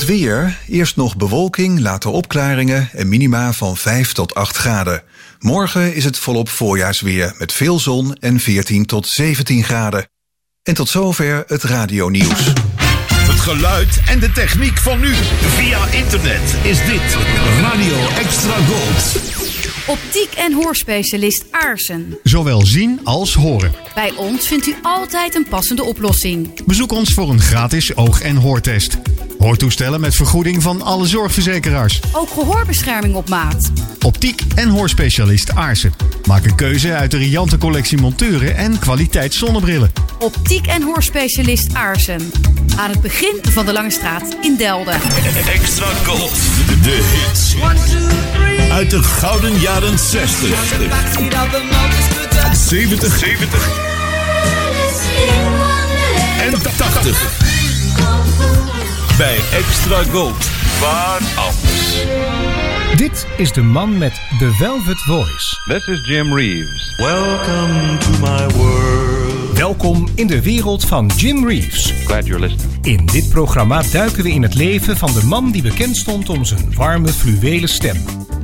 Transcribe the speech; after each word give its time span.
Het 0.00 0.08
weer. 0.08 0.58
Eerst 0.68 0.96
nog 0.96 1.16
bewolking, 1.16 1.80
later 1.80 2.10
opklaringen 2.10 2.88
en 2.92 3.08
minima 3.08 3.52
van 3.52 3.76
5 3.76 4.12
tot 4.12 4.34
8 4.34 4.56
graden. 4.56 5.02
Morgen 5.38 5.94
is 5.94 6.04
het 6.04 6.18
volop 6.18 6.48
voorjaarsweer 6.48 7.34
met 7.38 7.52
veel 7.52 7.78
zon 7.78 8.14
en 8.14 8.40
14 8.40 8.86
tot 8.86 9.08
17 9.08 9.64
graden. 9.64 10.08
En 10.62 10.74
tot 10.74 10.88
zover 10.88 11.44
het 11.46 11.62
radionieuws. 11.62 12.46
Het 13.12 13.40
geluid 13.40 14.00
en 14.08 14.20
de 14.20 14.32
techniek 14.32 14.78
van 14.78 15.00
nu. 15.00 15.14
Via 15.40 15.86
internet 15.86 16.54
is 16.62 16.84
dit 16.84 17.16
Radio 17.60 17.96
Extra 18.18 18.54
Gold. 18.54 19.20
Optiek 19.86 20.32
en 20.36 20.52
hoorspecialist 20.52 21.44
Aarsen. 21.50 22.18
Zowel 22.22 22.66
zien 22.66 23.00
als 23.04 23.34
horen. 23.34 23.72
Bij 23.94 24.12
ons 24.16 24.46
vindt 24.48 24.66
u 24.66 24.74
altijd 24.82 25.34
een 25.34 25.46
passende 25.48 25.82
oplossing. 25.82 26.64
Bezoek 26.64 26.92
ons 26.92 27.12
voor 27.12 27.30
een 27.30 27.40
gratis 27.40 27.96
oog- 27.96 28.20
en 28.20 28.36
hoortest. 28.36 28.98
Hoortoestellen 29.40 30.00
met 30.00 30.14
vergoeding 30.14 30.62
van 30.62 30.82
alle 30.82 31.06
zorgverzekeraars. 31.06 32.00
Ook 32.12 32.28
gehoorbescherming 32.30 33.14
op 33.14 33.28
maat. 33.28 33.70
Optiek 34.00 34.42
en 34.54 34.68
hoorspecialist 34.68 35.54
Aarsen. 35.54 35.94
Maak 36.26 36.44
een 36.44 36.54
keuze 36.54 36.92
uit 36.92 37.10
de 37.10 37.16
riante 37.16 37.58
collectie 37.58 37.98
monturen 37.98 38.56
en 38.56 38.78
kwaliteit 38.78 39.34
zonnebrillen. 39.34 39.92
Optiek 40.18 40.66
en 40.66 40.82
hoorspecialist 40.82 41.74
Aarsen. 41.74 42.32
Aan 42.76 42.90
het 42.90 43.00
begin 43.00 43.38
van 43.42 43.66
de 43.66 43.72
Lange 43.72 43.90
Straat 43.90 44.36
in 44.40 44.56
Delden. 44.56 45.00
Extra 45.54 45.86
Gold. 46.04 46.32
De 46.82 47.10
hits. 47.12 47.54
Uit 48.70 48.90
de 48.90 49.02
gouden 49.02 49.60
jaren 49.60 49.98
60. 49.98 50.48
70. 52.52 53.18
70. 53.18 53.68
En 56.40 56.62
80. 56.76 57.48
Bij 59.20 59.38
Extra 59.52 60.02
Gold. 60.02 60.50
Waar 60.80 61.20
anders? 61.36 62.06
Dit 62.96 63.26
is 63.36 63.52
de 63.52 63.62
man 63.62 63.98
met 63.98 64.20
de 64.38 64.52
Velvet 64.52 65.00
Voice. 65.00 65.60
This 65.64 65.86
is 65.86 66.06
Jim 66.06 66.34
Reeves. 66.34 66.94
Welcome 66.96 67.98
to 67.98 68.10
my 68.10 68.56
world. 68.56 69.58
Welkom 69.58 70.08
in 70.14 70.26
de 70.26 70.42
wereld 70.42 70.84
van 70.84 71.10
Jim 71.16 71.48
Reeves. 71.48 71.92
Glad 72.04 72.26
you're 72.26 72.46
listening. 72.46 72.86
In 72.86 73.06
dit 73.06 73.28
programma 73.28 73.82
duiken 73.92 74.22
we 74.22 74.30
in 74.30 74.42
het 74.42 74.54
leven 74.54 74.96
van 74.96 75.12
de 75.12 75.24
man 75.24 75.50
die 75.50 75.62
bekend 75.62 75.96
stond 75.96 76.28
om 76.28 76.44
zijn 76.44 76.74
warme 76.74 77.08
fluwelen 77.08 77.68
stem. 77.68 77.96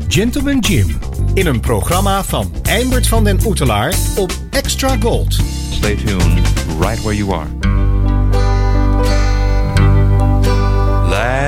Gentleman 0.08 0.58
Jim. 0.58 0.98
In 1.34 1.46
een 1.46 1.60
programma 1.60 2.24
van 2.24 2.52
Eimert 2.62 3.06
van 3.06 3.24
den 3.24 3.40
Oetelaar 3.46 3.94
op 4.16 4.32
Extra 4.50 4.96
Gold. 5.00 5.40
Stay 5.70 5.94
tuned 5.94 6.48
right 6.80 7.02
where 7.02 7.16
you 7.16 7.32
are. 7.32 7.94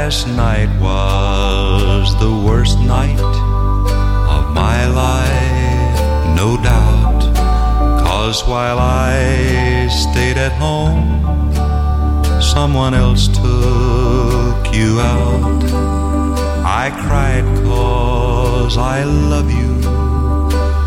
Last 0.08 0.26
night 0.28 0.70
was 0.80 2.18
the 2.18 2.30
worst 2.30 2.78
night 2.78 3.20
of 4.36 4.54
my 4.54 4.86
life, 4.86 6.34
no 6.34 6.56
doubt. 6.56 7.20
Cause 8.06 8.42
while 8.48 8.78
I 8.78 9.86
stayed 9.88 10.38
at 10.38 10.52
home, 10.52 11.04
someone 12.40 12.94
else 12.94 13.28
took 13.28 14.74
you 14.74 14.98
out. 14.98 15.64
I 16.64 16.88
cried 17.04 17.44
cause 17.66 18.78
I 18.78 19.04
love 19.04 19.50
you 19.50 19.74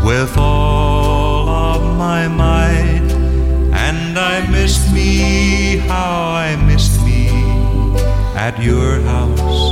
with 0.04 0.36
all 0.36 1.48
of 1.48 1.96
my 1.96 2.26
might. 2.26 3.08
And 3.72 4.18
I 4.18 4.50
missed 4.50 4.92
me, 4.92 5.76
how 5.76 6.30
I 6.30 6.56
at 8.48 8.60
your 8.60 9.00
house 9.02 9.62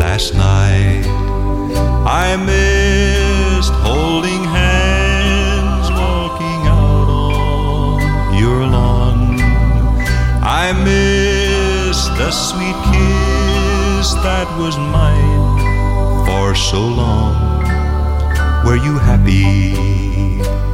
last 0.00 0.32
night. 0.32 1.04
I 2.24 2.28
missed 2.50 3.74
holding 3.88 4.42
hands, 4.58 5.86
walking 6.04 6.62
out 6.80 7.08
on 7.10 8.38
your 8.42 8.60
lawn. 8.74 9.38
I 10.62 10.66
missed 10.88 12.10
the 12.16 12.30
sweet 12.30 12.78
kiss 12.90 14.06
that 14.24 14.48
was 14.62 14.78
mine 14.96 15.58
for 16.26 16.54
so 16.54 16.80
long. 16.80 17.34
Were 18.64 18.80
you 18.86 18.94
happy 19.10 19.76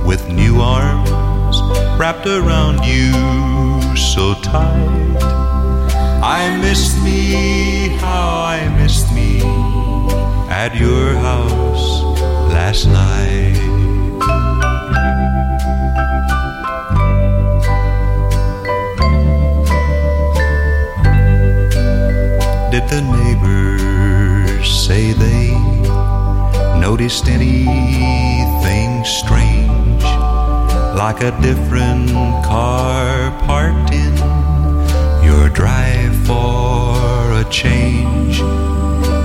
with 0.07 0.23
new 0.31 0.61
arms 0.61 1.57
wrapped 1.99 2.29
around 2.29 2.85
you 2.85 3.11
so 3.97 4.35
tight? 4.43 5.46
I 6.29 6.59
missed 6.59 7.01
me, 7.05 7.97
how 8.01 8.41
I 8.41 8.69
missed 8.77 9.13
me 9.15 9.43
at 10.51 10.75
your 10.75 11.15
house 11.15 12.03
last 12.51 12.87
night. 12.87 13.55
Did 22.73 22.89
the 22.89 23.03
neighbors 23.03 24.69
say 24.69 25.13
they 25.13 25.53
noticed 26.81 27.29
anything 27.29 29.05
strange? 29.05 30.03
Like 30.99 31.21
a 31.21 31.31
different 31.41 32.11
car 32.45 33.31
parked 33.47 33.95
in 33.95 34.56
your 35.31 35.49
drive 35.49 36.15
for 36.27 37.33
a 37.43 37.45
change? 37.51 38.39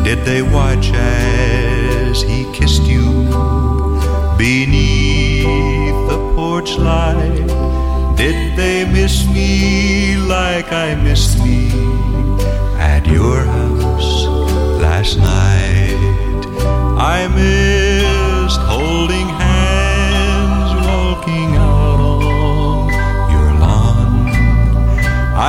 Did 0.07 0.19
they 0.29 0.41
watch 0.41 0.87
as 0.93 2.21
he 2.23 2.39
kissed 2.57 2.85
you 2.93 3.05
beneath 4.37 5.99
the 6.11 6.19
porch 6.35 6.71
light? 6.77 7.47
Did 8.17 8.57
they 8.57 8.85
miss 8.97 9.15
me 9.27 10.17
like 10.17 10.71
I 10.71 10.95
missed 11.07 11.37
me 11.45 11.69
at 12.93 13.03
your 13.07 13.39
house 13.57 14.25
last 14.85 15.17
night? 15.17 16.01
I 17.15 17.19
missed 17.39 18.61
holding 18.73 19.27
hands, 19.41 19.50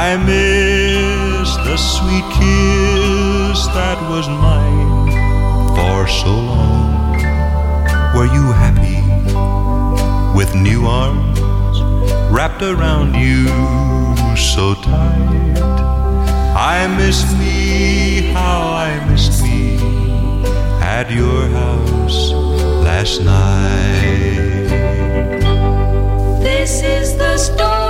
I 0.04 0.16
missed 0.16 1.58
the 1.62 1.76
sweet 1.76 2.26
kiss 2.34 3.58
that 3.78 3.98
was 4.10 4.26
mine 4.28 5.12
for 5.76 6.08
so 6.08 6.32
long. 6.50 7.12
Were 8.16 8.30
you 8.38 8.46
happy 8.64 8.98
with 10.36 10.56
new 10.56 10.86
arms 10.86 11.38
wrapped 12.34 12.62
around 12.62 13.14
you 13.14 13.46
so 14.36 14.74
tight? 14.74 15.62
I 16.74 16.88
missed 16.98 17.30
me, 17.38 18.32
how 18.32 18.72
I 18.88 19.08
missed 19.08 19.40
me 19.40 19.78
at 20.82 21.12
your 21.12 21.46
house 21.60 22.32
last 22.88 23.22
night. 23.22 24.66
This 26.42 26.82
is 26.82 27.16
the 27.16 27.38
story 27.38 27.81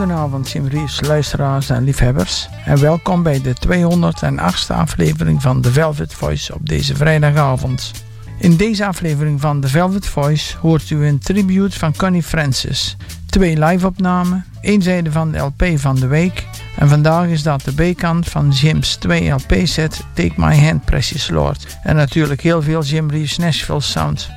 Goedenavond, 0.00 0.48
Reeves, 0.48 1.00
luisteraars 1.00 1.70
en 1.70 1.84
liefhebbers. 1.84 2.48
En 2.64 2.80
welkom 2.80 3.22
bij 3.22 3.40
de 3.40 3.54
208e 3.66 4.74
aflevering 4.74 5.42
van 5.42 5.60
The 5.60 5.72
Velvet 5.72 6.14
Voice 6.14 6.54
op 6.54 6.68
deze 6.68 6.96
vrijdagavond. 6.96 7.90
In 8.38 8.56
deze 8.56 8.86
aflevering 8.86 9.40
van 9.40 9.60
The 9.60 9.68
Velvet 9.68 10.06
Voice 10.06 10.56
hoort 10.56 10.90
u 10.90 11.06
een 11.06 11.18
tribute 11.18 11.78
van 11.78 11.96
Connie 11.96 12.22
Francis. 12.22 12.96
Twee 13.26 13.64
live-opnamen, 13.64 14.44
één 14.60 14.82
zijde 14.82 15.12
van 15.12 15.30
de 15.30 15.38
LP 15.38 15.64
van 15.74 15.96
de 15.96 16.06
week. 16.06 16.46
En 16.76 16.88
vandaag 16.88 17.26
is 17.26 17.42
dat 17.42 17.62
de 17.64 17.92
B-kant 17.92 18.28
van 18.28 18.50
Jim's 18.50 18.96
2 18.96 19.28
LP-set 19.28 20.04
Take 20.14 20.32
My 20.36 20.60
Hand 20.60 20.84
Precious 20.84 21.28
Lord. 21.28 21.78
En 21.82 21.96
natuurlijk 21.96 22.40
heel 22.40 22.62
veel 22.62 22.82
Jim 22.82 23.10
Reeves 23.10 23.38
Nashville 23.38 23.80
Sound. 23.80 24.30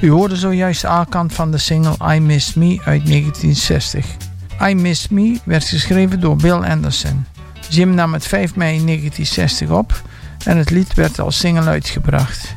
U 0.00 0.10
hoorde 0.10 0.36
zojuist 0.36 0.84
A-kant 0.84 1.32
van 1.32 1.50
de 1.50 1.58
single 1.58 2.14
I 2.14 2.20
Miss 2.20 2.54
Me 2.54 2.80
uit 2.84 3.06
1960. 3.06 4.30
I 4.62 4.74
Miss 4.74 5.08
Me 5.08 5.38
werd 5.44 5.64
geschreven 5.64 6.20
door 6.20 6.36
Bill 6.36 6.62
Anderson. 6.62 7.26
Jim 7.68 7.94
nam 7.94 8.12
het 8.12 8.26
5 8.26 8.54
mei 8.54 8.84
1960 8.84 9.70
op 9.70 10.02
en 10.44 10.56
het 10.56 10.70
lied 10.70 10.94
werd 10.94 11.20
als 11.20 11.38
single 11.38 11.64
uitgebracht. 11.64 12.56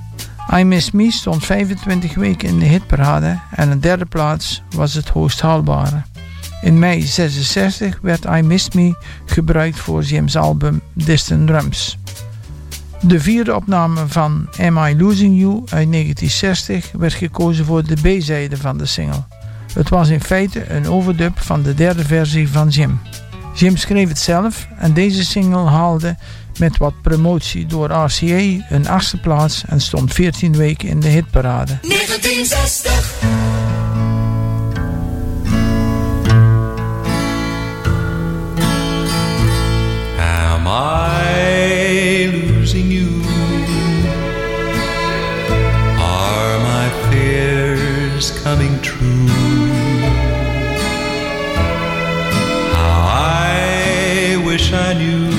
I 0.54 0.64
Miss 0.64 0.92
Me 0.92 1.12
stond 1.12 1.46
25 1.46 2.16
weken 2.16 2.48
in 2.50 2.60
de 2.60 2.66
hitparade 2.66 3.40
en 3.52 3.72
een 3.72 3.82
derde 3.82 4.06
plaats 4.06 4.64
was 4.70 4.94
het 4.94 5.10
hoogst 5.10 5.42
haalbare. 5.42 6.02
In 6.62 6.80
mei 6.80 7.02
66 7.02 8.00
werd 8.02 8.26
I 8.26 8.42
Miss 8.42 8.70
Me 8.70 8.96
gebruikt 9.26 9.80
voor 9.80 10.04
Jim's 10.04 10.36
album 10.36 10.82
Distant 10.94 11.48
Drums. 11.48 11.98
De 13.02 13.20
vierde 13.20 13.56
opname 13.56 14.08
van 14.08 14.48
Am 14.60 14.78
I 14.78 14.98
Losing 14.98 15.40
You 15.40 15.54
uit 15.58 15.92
1960 15.92 16.92
werd 16.92 17.14
gekozen 17.14 17.66
voor 17.66 17.84
de 17.84 18.18
B-zijde 18.18 18.58
van 18.58 18.78
de 18.78 18.86
single. 18.86 19.24
Het 19.76 19.90
was 19.90 20.10
in 20.10 20.22
feite 20.22 20.70
een 20.70 20.88
overdub 20.88 21.40
van 21.40 21.64
de 21.64 21.74
derde 21.74 22.06
versie 22.06 22.50
van 22.50 22.68
Jim. 22.68 23.00
Jim 23.54 23.78
schreef 23.78 24.08
het 24.08 24.20
zelf 24.20 24.68
en 24.78 24.94
deze 24.94 25.26
single 25.26 25.66
haalde 25.70 26.16
met 26.60 26.78
wat 26.78 27.02
promotie 27.02 27.66
door 27.66 27.90
RCA 27.90 28.66
een 28.70 28.88
achtste 28.88 29.18
plaats 29.18 29.64
en 29.68 29.82
stond 29.82 30.14
14 30.14 30.58
weken 30.58 30.88
in 30.88 31.00
de 31.00 31.08
hitparade. 31.08 31.78
1960. 31.82 33.14
Am 40.20 40.68
I 40.68 42.48
losing 42.48 42.92
you? 42.92 43.22
Are 46.00 46.60
my 46.60 46.90
fears 47.10 48.42
coming 48.44 48.75
Knew. 54.98 55.35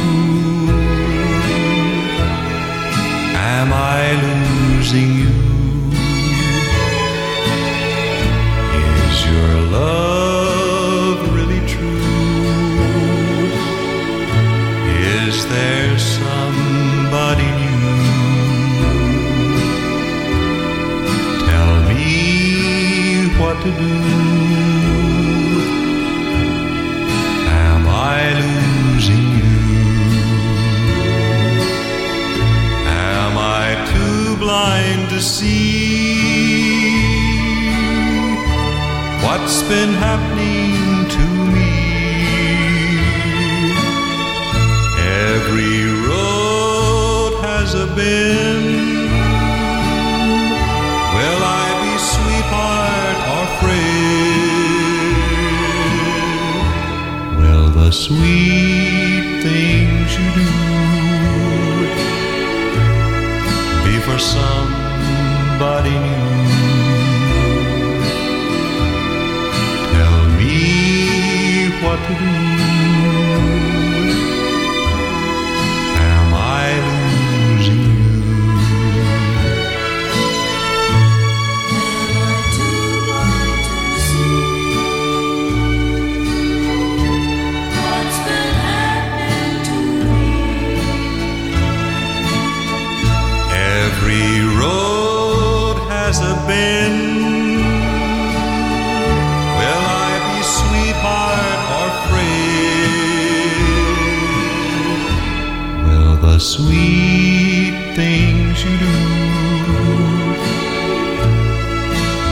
Things 107.96 108.62
you 108.62 108.76
do 108.76 108.92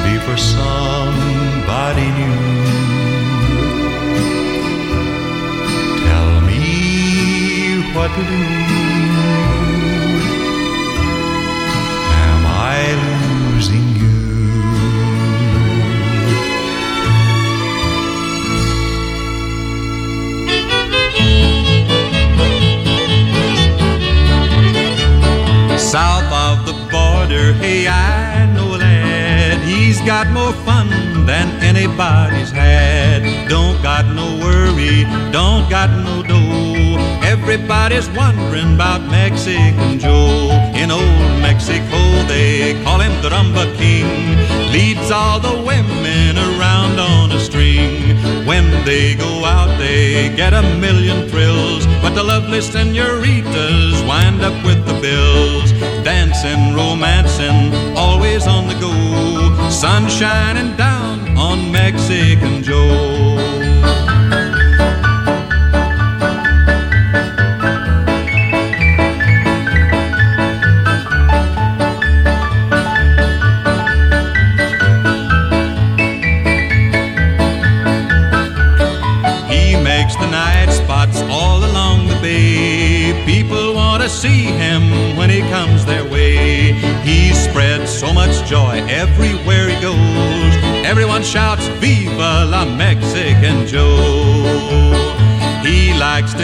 be 0.04 0.14
for 0.26 0.36
somebody 0.36 2.06
new? 2.18 2.38
Tell 6.06 6.32
me 6.42 7.80
what 7.94 8.10
to 8.14 8.22
do. 8.30 9.73
Hey, 27.54 27.88
I 27.88 28.46
know 28.54 28.74
a 28.74 28.78
lad. 28.78 29.62
He's 29.62 30.00
got 30.02 30.28
more 30.30 30.52
fun 30.64 30.88
than 31.26 31.48
anybody's 31.62 32.50
had. 32.50 33.48
Don't 33.48 33.80
got 33.82 34.04
no 34.06 34.26
worry, 34.44 35.04
don't 35.32 35.68
got 35.68 35.90
no 35.90 36.22
dough. 36.22 36.98
Everybody's 37.22 38.08
wondering 38.10 38.74
about 38.74 39.02
Mexican 39.02 39.98
Joe. 39.98 40.50
In 40.74 40.90
old 40.90 41.42
Mexico, 41.42 41.98
they 42.26 42.80
call 42.84 43.00
him 43.00 43.14
the 43.22 43.30
Rumba 43.30 43.74
King. 43.76 44.06
Leads 44.72 45.10
all 45.10 45.40
the 45.40 45.62
women 45.62 46.38
around 46.38 46.98
on 46.98 47.32
a 47.32 47.40
string. 47.40 48.13
When 48.46 48.84
they 48.84 49.14
go 49.14 49.44
out, 49.44 49.78
they 49.78 50.34
get 50.36 50.52
a 50.52 50.62
million 50.78 51.28
thrills. 51.30 51.86
But 52.02 52.14
the 52.14 52.22
lovely 52.22 52.60
senoritas 52.60 54.02
wind 54.02 54.42
up 54.42 54.56
with 54.64 54.84
the 54.86 55.00
bills. 55.00 55.72
Dancing, 56.04 56.74
romancing, 56.74 57.72
always 57.96 58.46
on 58.46 58.68
the 58.68 58.74
go. 58.74 59.70
Sun 59.70 60.10
shining 60.10 60.76
down 60.76 61.38
on 61.38 61.72
Mexican 61.72 62.62
Joe. 62.62 63.13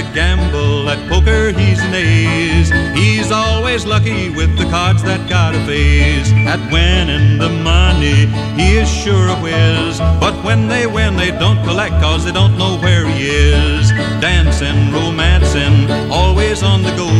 To 0.02 0.14
gamble 0.14 0.88
at 0.88 0.98
poker, 1.08 1.52
he's 1.52 1.80
an 1.82 1.94
ace. 1.94 2.70
He's 2.96 3.30
always 3.30 3.84
lucky 3.84 4.30
with 4.30 4.56
the 4.56 4.64
cards 4.64 5.02
that 5.02 5.28
got 5.28 5.54
a 5.54 5.60
face. 5.66 6.30
At 6.52 6.60
winning 6.72 7.38
the 7.38 7.50
money, 7.50 8.26
he 8.56 8.78
is 8.78 8.88
sure 8.88 9.28
a 9.28 9.36
whiz. 9.42 9.98
But 10.20 10.34
when 10.44 10.68
they 10.68 10.86
win, 10.86 11.16
they 11.16 11.30
don't 11.30 11.62
collect 11.64 11.94
cause 12.00 12.24
they 12.24 12.32
don't 12.32 12.56
know 12.56 12.78
where 12.78 13.06
he 13.06 13.28
is. 13.28 13.90
Dancing, 14.20 14.92
romancing, 14.92 15.90
always 16.10 16.62
on 16.62 16.82
the 16.82 16.94
go. 16.96 17.10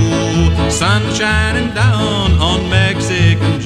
Sun 0.71 1.03
shining 1.15 1.75
down 1.75 2.33
on 2.41 2.69
Mexican 2.71 3.60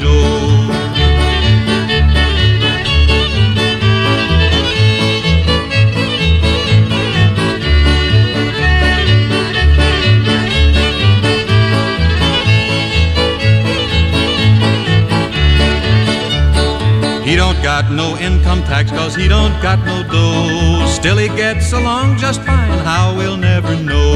got 17.83 17.91
no 17.91 18.17
income 18.19 18.63
tax 18.63 18.89
cause 18.93 19.17
he 19.17 19.27
don't 19.27 19.61
got 19.61 19.81
no 19.85 20.05
dough. 20.05 20.87
Still 20.87 21.17
he 21.17 21.27
gets 21.27 21.73
along 21.73 22.17
just 22.17 22.41
fine, 22.43 22.79
how 22.91 23.13
we'll 23.17 23.37
never 23.37 23.75
know. 23.75 24.15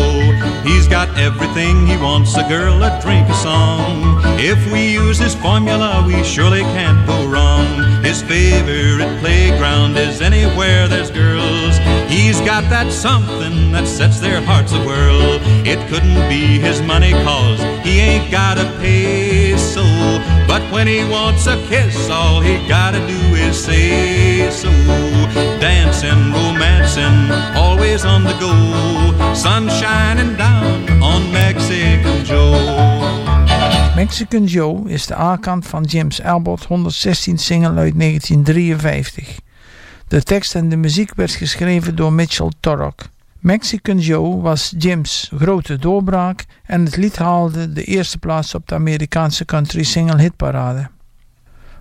He's 0.62 0.86
got 0.86 1.08
everything 1.18 1.84
he 1.84 1.96
wants, 1.96 2.36
a 2.36 2.48
girl, 2.48 2.80
a 2.84 3.00
drink, 3.02 3.28
a 3.28 3.34
song. 3.34 4.20
If 4.38 4.60
we 4.72 4.92
use 4.92 5.18
his 5.18 5.34
formula, 5.34 6.04
we 6.06 6.22
surely 6.22 6.60
can't 6.76 7.04
go 7.04 7.26
wrong. 7.26 7.66
His 8.04 8.22
favorite 8.22 9.18
playground 9.18 9.96
is 9.96 10.20
anywhere 10.20 10.86
there's 10.86 11.10
girls. 11.10 11.78
He's 12.08 12.40
got 12.42 12.62
that 12.70 12.92
something 12.92 13.72
that 13.72 13.88
sets 13.88 14.20
their 14.20 14.40
hearts 14.40 14.72
a 14.72 14.78
whirl. 14.86 15.40
It 15.66 15.80
couldn't 15.88 16.28
be 16.28 16.60
his 16.60 16.80
money, 16.80 17.10
cause 17.26 17.58
he 17.84 17.98
ain't 17.98 18.30
got 18.30 18.56
a 18.56 18.66
peso. 18.78 19.27
But 20.58 20.72
when 20.72 20.88
he 20.88 21.04
wants 21.04 21.46
a 21.46 21.56
kiss, 21.68 22.10
all 22.10 22.40
he 22.40 22.56
gotta 22.66 22.98
do 23.06 23.20
is 23.36 23.64
say 23.64 24.50
so. 24.50 24.68
Dancing, 25.60 26.32
romancing, 26.32 27.30
always 27.54 28.04
on 28.04 28.24
the 28.24 28.34
go. 28.40 29.34
Sun 29.34 29.70
shining 29.70 30.36
down 30.36 31.00
on 31.00 31.30
Mexican 31.30 32.24
Joe. 32.24 33.94
Mexican 33.94 34.46
Joe 34.46 34.88
is 34.88 35.06
de 35.06 35.14
A-kant 35.14 35.66
van 35.66 35.84
James 35.84 36.22
Albert 36.22 36.64
116 36.64 37.38
single 37.38 37.76
uit 37.76 37.98
1953. 37.98 39.38
De 40.08 40.22
tekst 40.22 40.54
en 40.54 40.68
de 40.68 40.76
muziek 40.76 41.14
werd 41.14 41.32
geschreven 41.32 41.96
door 41.96 42.12
Mitchell 42.12 42.50
Torok. 42.60 43.02
Mexican 43.48 43.98
Joe 43.98 44.40
was 44.40 44.74
Jim's 44.78 45.30
grote 45.36 45.76
doorbraak 45.76 46.44
en 46.64 46.84
het 46.84 46.96
lied 46.96 47.16
haalde 47.16 47.72
de 47.72 47.84
eerste 47.84 48.18
plaats 48.18 48.54
op 48.54 48.68
de 48.68 48.74
Amerikaanse 48.74 49.44
country 49.44 49.82
single 49.82 50.20
hitparade. 50.20 50.88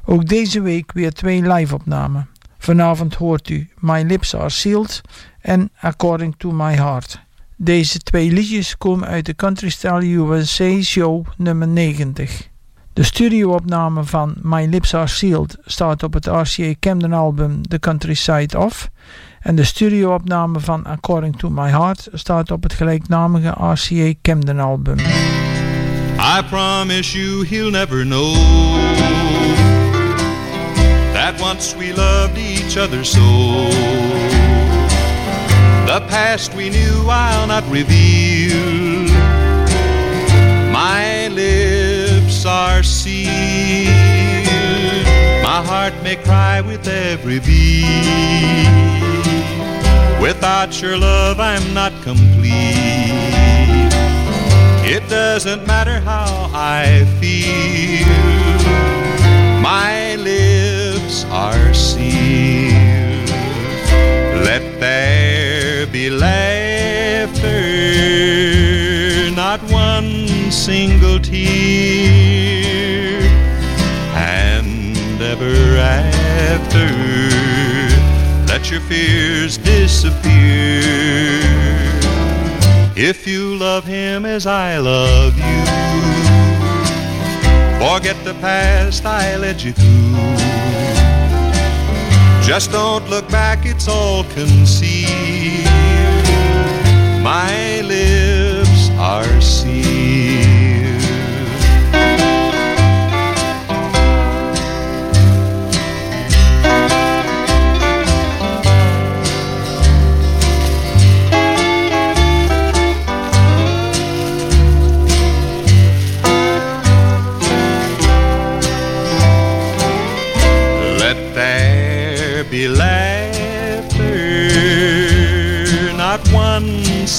Ook 0.06 0.28
deze 0.28 0.62
week 0.62 0.92
weer 0.92 1.14
twee 1.14 1.54
live-opnamen. 1.54 2.30
Vanavond 2.58 3.16
hoort 3.16 3.50
u 3.50 3.70
My 3.80 4.02
Lips 4.02 4.36
Are 4.36 4.50
Sealed 4.50 5.02
en 5.42 5.70
According 5.80 6.36
to 6.38 6.52
My 6.52 6.74
Heart. 6.74 7.22
Deze 7.56 8.00
twee 8.00 8.32
liedjes 8.32 8.78
komen 8.78 9.08
uit 9.08 9.26
de 9.26 9.36
Country 9.36 9.70
Style 9.70 10.06
USA 10.06 10.82
Show 10.82 11.26
nummer 11.38 11.68
90. 11.68 12.50
De 12.94 13.04
studioopname 13.04 14.04
van 14.04 14.36
My 14.42 14.66
Lips 14.66 14.94
Are 14.94 15.08
Sealed 15.08 15.58
staat 15.66 16.04
op 16.04 16.14
het 16.14 16.26
RCA 16.26 16.74
Camden 16.80 17.14
album 17.14 17.68
The 17.68 17.80
Countryside 17.80 18.60
Off. 18.60 18.90
En 19.48 19.56
de 19.56 19.64
studioopname 19.64 20.60
van 20.60 20.86
According 20.86 21.38
to 21.38 21.50
My 21.50 21.70
Heart 21.70 22.08
staat 22.14 22.52
op 22.52 22.64
het 22.64 22.74
gelijknamige 22.74 23.50
RCA 23.50 24.14
Camden 24.22 24.60
album. 24.60 24.98
I 26.20 26.42
promise 26.50 27.18
you 27.20 27.46
he'll 27.46 27.72
never 27.72 28.04
know 28.04 28.36
that 31.14 31.42
once 31.42 31.78
we 31.78 31.94
loved 31.96 32.38
each 32.38 32.78
other 32.78 33.06
so. 33.06 33.20
The 35.86 36.02
past 36.08 36.56
we 36.56 36.70
knew 36.70 37.10
I'll 37.10 37.48
not 37.48 37.64
reveal. 37.72 38.56
My 40.72 41.28
lips 41.28 42.46
are 42.46 42.84
sealed. 42.84 43.28
My 45.42 45.62
heart 45.66 45.94
may 46.04 46.16
cry 46.16 46.62
with 46.62 46.88
every 46.88 47.40
beat. 47.40 49.17
Without 50.22 50.82
your 50.82 50.98
love, 50.98 51.40
I'm 51.40 51.74
not 51.74 51.94
complete. 52.04 52.54
It 54.90 55.08
doesn't 55.10 55.68
matter 55.68 56.00
how 56.00 56.50
I 56.54 57.06
feel. 57.20 58.08
My 59.62 60.16
lips 60.16 61.26
are 61.26 61.74
sealed. 61.74 63.30
Let 64.44 64.80
there 64.80 65.88
be 65.88 66.10
laughter, 66.10 67.50
not 69.36 69.62
one 69.72 70.28
single 70.52 71.20
tear. 71.20 71.38
And 74.16 74.96
ever 75.22 75.78
after, 75.78 76.88
let 78.58 78.72
your 78.72 78.82
fears 78.82 79.56
disappear. 79.60 80.50
If 82.96 83.28
you 83.28 83.56
love 83.56 83.84
him 83.86 84.26
as 84.26 84.48
I 84.48 84.80
love 84.80 85.38
you, 85.38 85.60
forget 87.78 88.18
the 88.26 88.34
past 88.42 89.06
I 89.06 89.38
led 89.38 89.62
you 89.62 89.74
through. 89.74 90.38
Just 92.44 92.72
don't 92.72 93.08
look 93.12 93.30
back, 93.30 93.60
it's 93.64 93.88
all 93.88 94.24
concealed. 94.34 95.14
My 97.22 97.82
lips 97.82 98.90
are 98.98 99.40
sealed. 99.40 99.97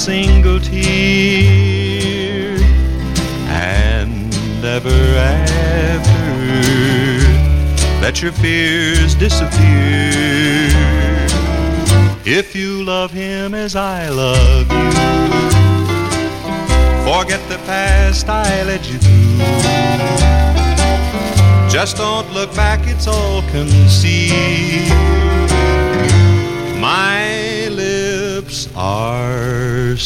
Single 0.08 0.58
tear, 0.58 2.56
and 3.46 4.34
ever 4.64 5.04
after, 5.18 6.32
let 8.00 8.22
your 8.22 8.32
fears 8.32 9.14
disappear. 9.14 10.70
If 12.24 12.56
you 12.56 12.82
love 12.84 13.10
him 13.10 13.52
as 13.52 13.76
I 13.76 14.08
love 14.08 14.66
you, 14.72 14.90
forget 17.04 17.46
the 17.50 17.58
past 17.66 18.30
I 18.30 18.62
led 18.62 18.86
you 18.86 18.96
through. 18.96 19.38
Just 21.70 21.98
don't 21.98 22.32
look 22.32 22.54
back, 22.56 22.80
it's 22.84 23.06
all 23.06 23.42
concealed. 23.50 24.88
My 26.80 27.68
lips 27.68 28.07
are. 28.76 29.96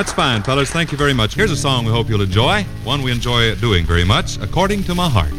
That's 0.00 0.12
fine, 0.12 0.42
fellas. 0.42 0.70
Thank 0.70 0.92
you 0.92 0.98
very 0.98 1.12
much. 1.12 1.34
Here's 1.34 1.50
a 1.50 1.56
song 1.56 1.84
we 1.84 1.92
hope 1.92 2.08
you'll 2.08 2.22
enjoy. 2.22 2.62
One 2.84 3.02
we 3.02 3.12
enjoy 3.12 3.54
doing 3.56 3.84
very 3.84 4.04
much, 4.04 4.38
According 4.38 4.84
to 4.84 4.94
My 4.94 5.08
Heart. 5.08 5.32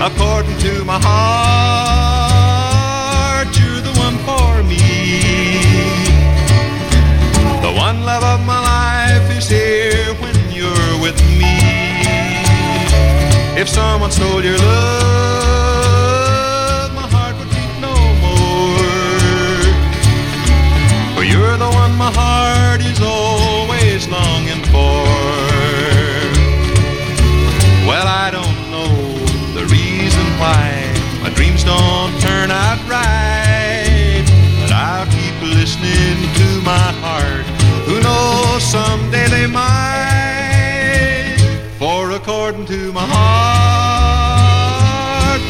According 0.00 0.58
to 0.58 0.84
my 0.84 1.00
heart, 1.00 1.97
love 8.08 8.40
of 8.40 8.46
my 8.46 8.60
life 8.74 9.28
is 9.36 9.48
here 9.50 10.14
when 10.22 10.36
you're 10.50 10.94
with 11.04 11.18
me. 11.40 11.56
If 13.60 13.68
someone 13.68 14.10
stole 14.10 14.42
your 14.42 14.56
love, 14.56 15.74
my 17.00 17.06
heart 17.14 17.34
would 17.38 17.50
beat 17.56 17.72
no 17.88 17.94
more. 18.24 19.60
For 21.14 21.24
you're 21.32 21.58
the 21.64 21.70
one 21.82 21.92
my 22.06 22.12
heart 22.20 22.80
is 22.80 23.00
always 23.02 24.08
longing 24.08 24.62
for. 24.72 25.04
Well, 27.88 28.08
I 28.24 28.28
don't 28.38 28.58
know 28.74 28.94
the 29.58 29.64
reason 29.78 30.26
why 30.40 30.64
my 31.22 31.30
dreams 31.36 31.62
don't 31.62 32.14
turn 32.26 32.50
out 32.50 32.80
right. 32.88 34.24
But 34.60 34.72
I'll 34.72 35.08
keep 35.18 35.36
listening 35.42 36.16
to 36.40 36.48
my 36.72 36.88
heart. 37.04 37.57
Who 38.08 38.14
knows, 38.14 38.62
someday 38.62 39.28
they 39.28 39.46
might. 39.46 39.68
For 41.78 42.10
according 42.12 42.66
to 42.66 42.92
my 42.92 43.06
heart, 43.06 44.60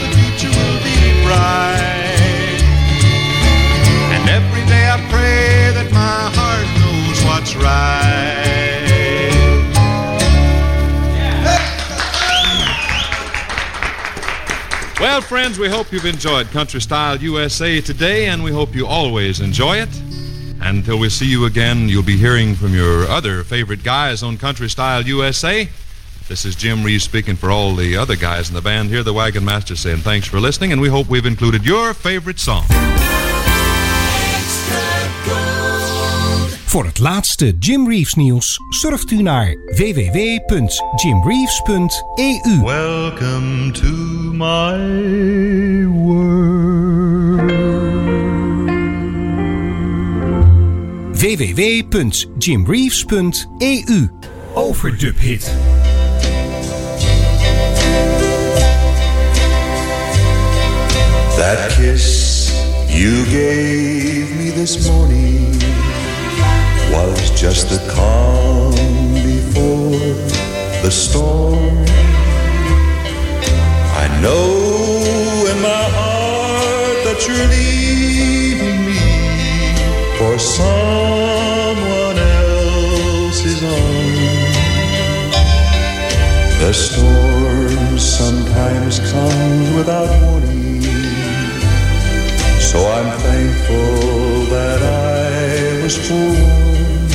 the 0.02 0.08
future 0.16 0.50
will 0.58 0.80
be 0.82 0.98
bright. 1.24 2.60
And 4.14 4.28
every 4.28 4.64
day 4.66 4.84
I 4.90 4.98
pray 5.08 5.70
that 5.76 5.90
my 5.92 6.30
heart 6.38 6.68
knows 6.80 7.18
what's 7.28 7.54
right. 7.56 8.16
Well, 15.00 15.20
friends, 15.20 15.58
we 15.60 15.68
hope 15.68 15.92
you've 15.92 16.06
enjoyed 16.06 16.50
Country 16.50 16.80
Style 16.80 17.16
USA 17.18 17.80
today, 17.80 18.26
and 18.26 18.42
we 18.42 18.50
hope 18.50 18.74
you 18.74 18.84
always 18.86 19.40
enjoy 19.40 19.76
it. 19.76 19.88
And 20.60 20.78
until 20.78 20.98
we 20.98 21.08
see 21.08 21.26
you 21.26 21.44
again, 21.46 21.88
you'll 21.88 22.02
be 22.02 22.16
hearing 22.16 22.54
from 22.54 22.74
your 22.74 23.04
other 23.08 23.44
favorite 23.44 23.82
guys 23.82 24.22
on 24.22 24.36
Country 24.38 24.68
Style 24.68 25.02
USA. 25.06 25.68
This 26.28 26.44
is 26.44 26.56
Jim 26.56 26.82
Reeves 26.84 27.04
speaking 27.04 27.36
for 27.36 27.50
all 27.50 27.74
the 27.74 27.96
other 27.96 28.16
guys 28.16 28.48
in 28.48 28.54
the 28.54 28.60
band 28.60 28.90
here, 28.90 29.02
the 29.02 29.14
Wagon 29.14 29.44
Master, 29.44 29.76
saying 29.76 29.98
thanks 29.98 30.26
for 30.26 30.40
listening, 30.40 30.72
and 30.72 30.80
we 30.80 30.88
hope 30.88 31.08
we've 31.08 31.24
included 31.24 31.64
your 31.64 31.94
favorite 31.94 32.38
song. 32.38 32.64
Extra 34.34 35.08
gold. 35.24 35.58
Voor 36.68 36.84
het 36.84 36.98
laatste 36.98 37.56
Jim 37.58 37.88
Reeves 37.88 38.14
nieuws 38.14 38.58
surft 38.68 39.10
u 39.10 39.22
naar 39.22 39.54
www.jimreeves.eu. 39.76 42.62
Welcome 42.62 43.72
to 43.72 43.88
my 44.32 44.76
world. 45.86 46.87
www.jimreeves.eu. 51.18 54.08
Overdub 54.54 55.18
hit. 55.18 55.42
That 61.36 61.70
kiss 61.72 62.52
you 62.88 63.24
gave 63.26 64.36
me 64.38 64.50
this 64.50 64.88
morning 64.88 65.58
was 66.92 67.30
just 67.32 67.68
the 67.68 67.80
calm 67.90 68.70
before 69.14 70.14
the 70.82 70.90
storm. 70.92 71.84
I 74.02 74.06
know 74.22 75.46
in 75.50 75.60
my 75.62 75.84
heart 75.98 77.04
that 77.06 77.18
you're 77.26 77.48
leaving 77.48 77.77
The 86.68 86.74
storm 86.74 87.98
sometimes 87.98 88.98
comes 89.10 89.74
without 89.74 90.10
warning. 90.20 90.82
So 92.60 92.78
I'm 92.86 93.10
thankful 93.20 94.44
that 94.54 94.80
I 94.82 95.82
was 95.82 95.96
forewarned. 95.96 97.10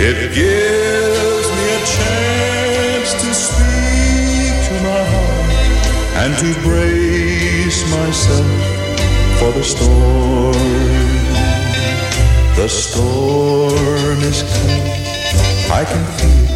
It 0.00 0.32
gives 0.32 1.48
me 1.58 1.66
a 1.76 1.82
chance 1.98 3.10
to 3.20 3.34
speak 3.34 4.54
to 4.68 4.74
my 4.88 5.02
heart 5.12 5.52
and 6.22 6.32
to 6.38 6.48
brace 6.62 7.82
myself 7.92 8.48
for 9.38 9.52
the 9.52 9.62
storm. 9.62 10.54
The 12.56 12.68
storm 12.68 14.18
is 14.22 14.40
coming, 14.42 14.88
I 15.70 15.84
can 15.84 16.02
feel. 16.16 16.51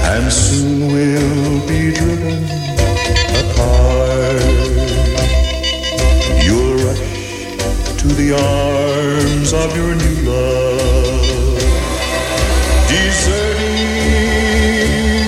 And 0.00 0.32
soon 0.32 0.88
we'll 0.92 1.60
be 1.66 1.92
driven 1.92 2.44
apart. 3.42 4.42
You'll 6.44 6.76
rush 6.86 7.02
to 8.00 8.08
the 8.08 8.32
arms 8.34 9.52
of 9.52 9.76
your 9.76 9.94
new 9.94 10.16
love, 10.28 11.58
deserting 12.88 13.68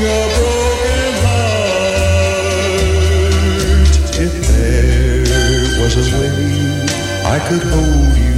a 0.02 0.22
broken 0.36 1.12
heart. 1.24 2.70
If 4.18 4.32
there 4.48 5.82
was 5.82 5.94
a 5.96 6.04
way 6.18 6.40
I 7.24 7.38
could 7.48 7.62
hold 7.62 8.16
you 8.16 8.29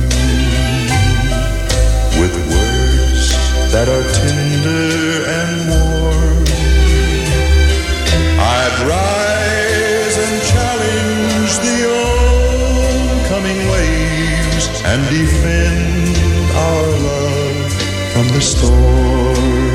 and 14.93 15.09
defend 15.09 16.17
our 16.55 16.87
love 17.09 17.73
from 18.13 18.27
the 18.29 18.43
storm. 18.43 19.73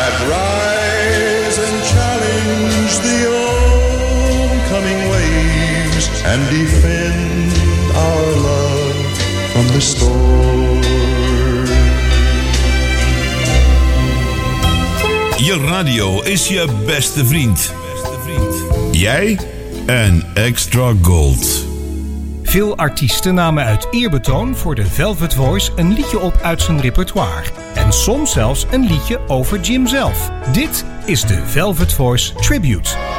I'd 0.00 0.18
rise 0.36 1.58
and 1.66 1.76
challenge 1.92 2.94
the 3.08 3.20
oncoming 4.48 5.00
waves 5.14 6.06
and 6.24 6.40
defend 6.56 7.52
our 8.06 8.26
love 8.48 8.98
from 9.52 9.66
the 9.74 9.80
storm. 9.80 10.82
Je 15.36 15.56
radio 15.66 16.22
is 16.22 16.48
je 16.48 16.66
beste 16.86 17.26
vriend. 17.26 17.74
Jij 18.90 19.38
en 19.86 20.30
Extra 20.34 20.92
Gold. 21.02 21.73
Veel 22.54 22.76
artiesten 22.76 23.34
namen 23.34 23.64
uit 23.64 23.86
eerbetoon 23.90 24.56
voor 24.56 24.74
de 24.74 24.86
Velvet 24.86 25.34
Voice 25.34 25.72
een 25.76 25.92
liedje 25.92 26.18
op 26.18 26.40
uit 26.42 26.62
zijn 26.62 26.80
repertoire. 26.80 27.50
En 27.74 27.92
soms 27.92 28.32
zelfs 28.32 28.66
een 28.70 28.86
liedje 28.86 29.20
over 29.28 29.60
Jim 29.60 29.86
zelf. 29.86 30.30
Dit 30.52 30.84
is 31.04 31.22
de 31.22 31.46
Velvet 31.46 31.92
Voice 31.92 32.34
Tribute. 32.34 33.13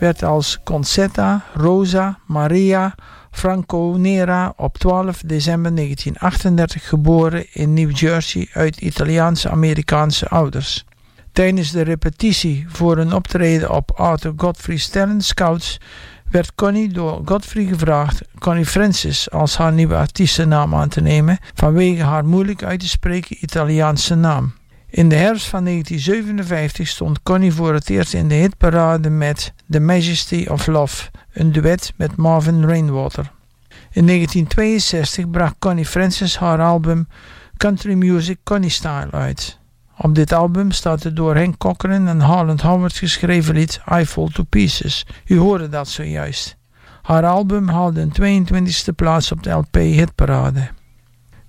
Werd 0.00 0.24
als 0.24 0.58
Concetta 0.64 1.44
Rosa 1.54 2.18
Maria 2.26 2.94
Franco 3.30 3.94
Nera 3.98 4.52
op 4.56 4.78
12 4.78 5.20
december 5.26 5.74
1938 5.74 6.88
geboren 6.88 7.46
in 7.52 7.74
New 7.74 7.96
Jersey 7.96 8.48
uit 8.52 8.76
Italiaanse-Amerikaanse 8.76 10.28
ouders. 10.28 10.84
Tijdens 11.32 11.70
de 11.70 11.82
repetitie 11.82 12.64
voor 12.68 12.98
een 12.98 13.14
optreden 13.14 13.70
op 13.70 13.90
Arthur 13.90 14.32
Godfrey's 14.36 14.88
Talent 14.88 15.24
Scouts 15.24 15.78
werd 16.30 16.54
Connie 16.54 16.88
door 16.88 17.22
Godfrey 17.24 17.64
gevraagd 17.64 18.20
Connie 18.38 18.66
Francis 18.66 19.30
als 19.30 19.56
haar 19.56 19.72
nieuwe 19.72 19.94
artiestennaam 19.94 20.74
aan 20.74 20.88
te 20.88 21.00
nemen 21.00 21.38
vanwege 21.54 22.02
haar 22.02 22.24
moeilijk 22.24 22.62
uit 22.62 22.80
te 22.80 22.88
spreken 22.88 23.36
Italiaanse 23.40 24.14
naam. 24.14 24.59
In 24.90 25.08
de 25.08 25.16
herfst 25.16 25.46
van 25.46 25.64
1957 25.64 26.88
stond 26.88 27.22
Connie 27.22 27.52
voor 27.52 27.74
het 27.74 27.90
eerst 27.90 28.14
in 28.14 28.28
de 28.28 28.34
hitparade 28.34 29.10
met 29.10 29.52
The 29.68 29.80
Majesty 29.80 30.46
of 30.48 30.66
Love, 30.66 31.10
een 31.32 31.52
duet 31.52 31.92
met 31.96 32.16
Marvin 32.16 32.64
Rainwater. 32.64 33.32
In 33.92 34.06
1962 34.06 35.30
bracht 35.30 35.54
Connie 35.58 35.86
Francis 35.86 36.36
haar 36.38 36.60
album 36.60 37.08
Country 37.56 37.94
Music 37.94 38.38
Connie 38.44 38.70
Style 38.70 39.10
uit. 39.10 39.58
Op 39.96 40.14
dit 40.14 40.32
album 40.32 40.70
staat 40.70 41.02
het 41.02 41.16
door 41.16 41.34
Henk 41.34 41.58
Cochran 41.58 42.08
en 42.08 42.20
Harland 42.20 42.60
Howard 42.60 42.96
geschreven 42.96 43.54
lied 43.54 43.80
I 43.92 44.04
Fall 44.04 44.28
to 44.32 44.42
Pieces. 44.42 45.06
U 45.26 45.38
hoorde 45.38 45.68
dat 45.68 45.88
zojuist. 45.88 46.56
Haar 47.02 47.26
album 47.26 47.68
haalde 47.68 48.08
een 48.12 48.46
22e 48.46 48.94
plaats 48.96 49.32
op 49.32 49.42
de 49.42 49.50
LP 49.50 49.74
Hitparade. 49.74 50.68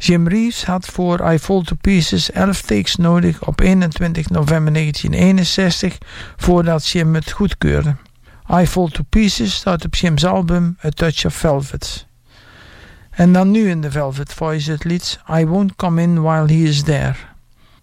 Jim 0.04 0.28
Reeves 0.28 0.66
had 0.66 0.86
voor 0.86 1.32
I 1.34 1.40
Fall 1.40 1.64
to 1.64 1.76
Pieces 1.76 2.32
11 2.32 2.62
takes 2.62 2.96
nodig 2.96 3.46
op 3.46 3.60
21 3.60 4.30
november 4.30 4.74
1961 4.74 5.98
voordat 6.38 6.88
Jim 6.88 7.16
het 7.16 7.32
goedkeurde. 7.32 7.96
I 8.52 8.68
Fall 8.68 8.90
to 8.90 9.04
Pieces 9.10 9.54
staat 9.54 9.86
op 9.86 9.96
Jim's 9.96 10.26
album 10.26 10.78
A 10.86 10.90
Touch 10.90 11.26
of 11.26 11.34
Velvet. 11.34 12.06
En 13.10 13.34
dan 13.34 13.52
nu 13.52 13.70
in 13.70 13.82
de 13.82 13.92
Velvet 13.92 14.34
Voice 14.34 14.72
het 14.72 14.84
lied 14.84 15.20
I 15.40 15.46
Won't 15.46 15.76
Come 15.76 16.02
In 16.02 16.22
While 16.22 16.48
He 16.48 16.64
Is 16.68 16.84
There. 16.84 17.16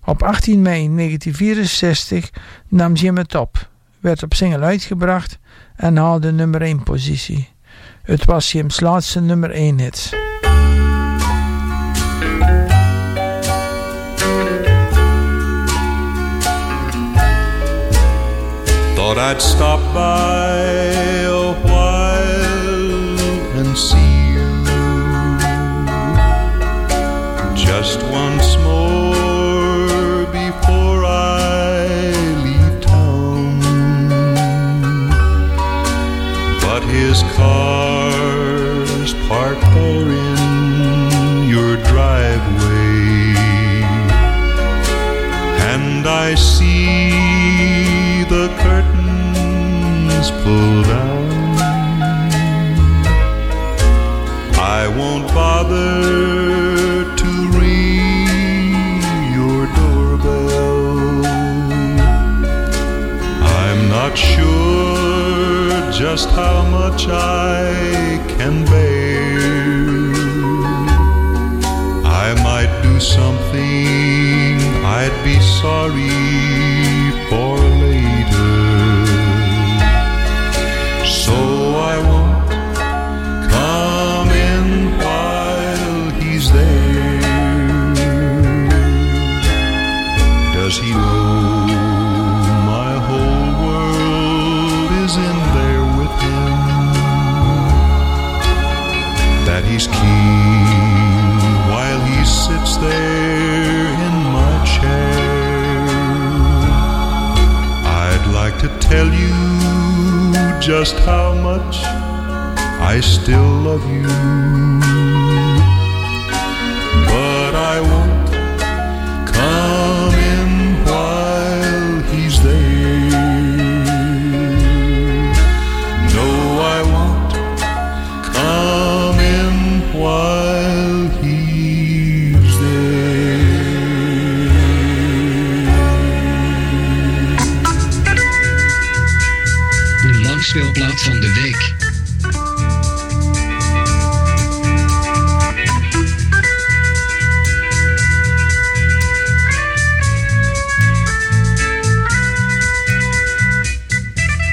Op 0.05 0.23
18 0.23 0.63
mei 0.63 0.95
1964 0.95 2.31
nam 2.69 2.95
Jim 2.95 3.17
het 3.17 3.35
op, 3.35 3.69
werd 4.01 4.23
op 4.23 4.35
single 4.35 4.65
uitgebracht 4.65 5.39
en 5.77 5.97
haalde 5.97 6.33
nummer 6.33 6.63
1 6.63 6.83
positie. 6.83 7.49
Het 8.03 8.25
was 8.25 8.53
Jim's 8.53 8.81
laatste 8.81 9.21
nummer 9.21 9.51
1 9.51 9.79
hit. 9.79 10.11
Thought 19.09 19.17
I'd 19.17 19.41
stop 19.41 19.81
by 19.95 20.59
a 21.25 21.55
while 21.65 23.19
and 23.59 23.75
see 23.75 24.35
you 24.35 24.51
just 27.57 28.03
once 28.13 28.59
more 28.59 30.27
before 30.27 31.07
I 31.07 31.89
leave 32.45 32.81
town. 32.83 33.61
But 36.61 36.83
his 36.83 37.23
car's 37.35 37.88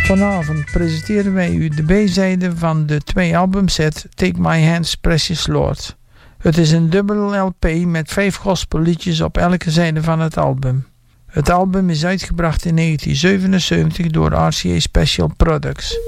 Vanavond 0.05 0.65
presenteren 0.65 1.33
wij 1.33 1.51
u 1.51 1.69
de 1.69 1.83
B-zijde 1.83 2.57
van 2.57 2.85
de 2.85 2.99
twee 2.99 3.37
albumset 3.37 4.07
Take 4.13 4.39
My 4.39 4.63
Hands 4.63 4.95
Precious 4.95 5.47
Lord. 5.47 5.97
Het 6.37 6.57
is 6.57 6.71
een 6.71 6.89
dubbel 6.89 7.35
LP 7.35 7.67
met 7.85 8.11
vijf 8.11 8.35
gospelliedjes 8.35 9.21
op 9.21 9.37
elke 9.37 9.71
zijde 9.71 10.03
van 10.03 10.19
het 10.19 10.37
album. 10.37 10.87
Het 11.25 11.49
album 11.49 11.89
is 11.89 12.05
uitgebracht 12.05 12.65
in 12.65 12.75
1977 12.75 14.07
door 14.07 14.31
RCA 14.31 14.79
Special 14.79 15.31
Products. 15.37 15.99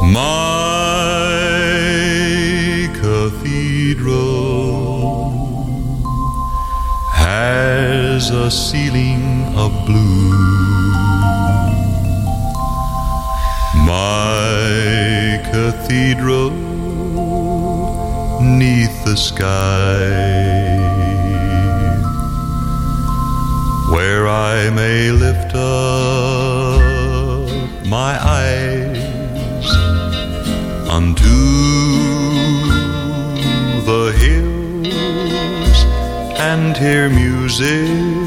My 0.00 0.18
cathedral 3.00 4.28
has 7.12 8.30
a 8.30 8.50
ceiling 8.50 9.37
of 9.58 9.72
blue. 9.86 10.30
My 13.92 15.42
cathedral 15.50 16.50
neath 18.40 19.04
the 19.04 19.16
sky 19.16 19.98
where 23.92 24.28
I 24.28 24.70
may 24.70 25.10
lift 25.10 25.52
up 25.54 26.78
my 27.86 28.12
eyes 28.42 29.68
unto 30.88 31.38
the 33.90 34.04
hills 34.22 35.78
and 36.38 36.76
hear 36.76 37.08
music 37.08 38.17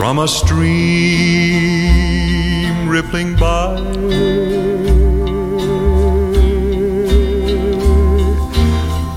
from 0.00 0.16
a 0.18 0.26
stream 0.26 0.88
rippling 2.88 3.36
by. 3.36 3.78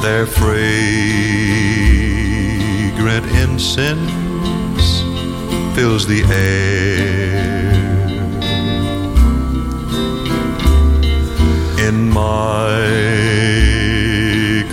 Their 0.00 0.24
fragrant 0.24 0.56
incense 3.44 5.02
fills 5.76 6.06
the 6.06 6.24
air. 6.32 7.77
In 11.88 12.10
my 12.10 12.82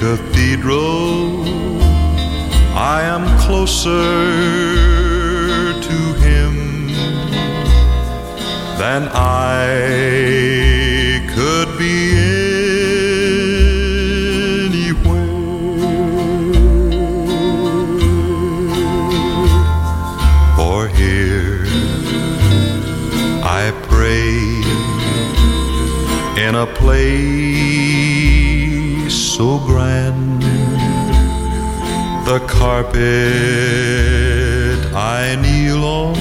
cathedral, 0.02 1.46
I 2.76 3.04
am 3.04 3.24
closer 3.40 4.04
to 5.88 5.98
Him 6.26 6.88
than 8.78 9.08
I 9.14 10.75
carpet 32.86 34.80
I 34.94 35.36
kneel 35.42 35.84
on 35.84 36.16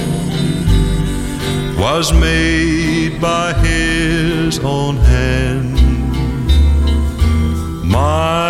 was 1.77 2.11
made 2.13 3.21
by 3.21 3.53
his 3.53 4.59
own 4.59 4.97
hand. 4.97 5.75
My 7.83 8.49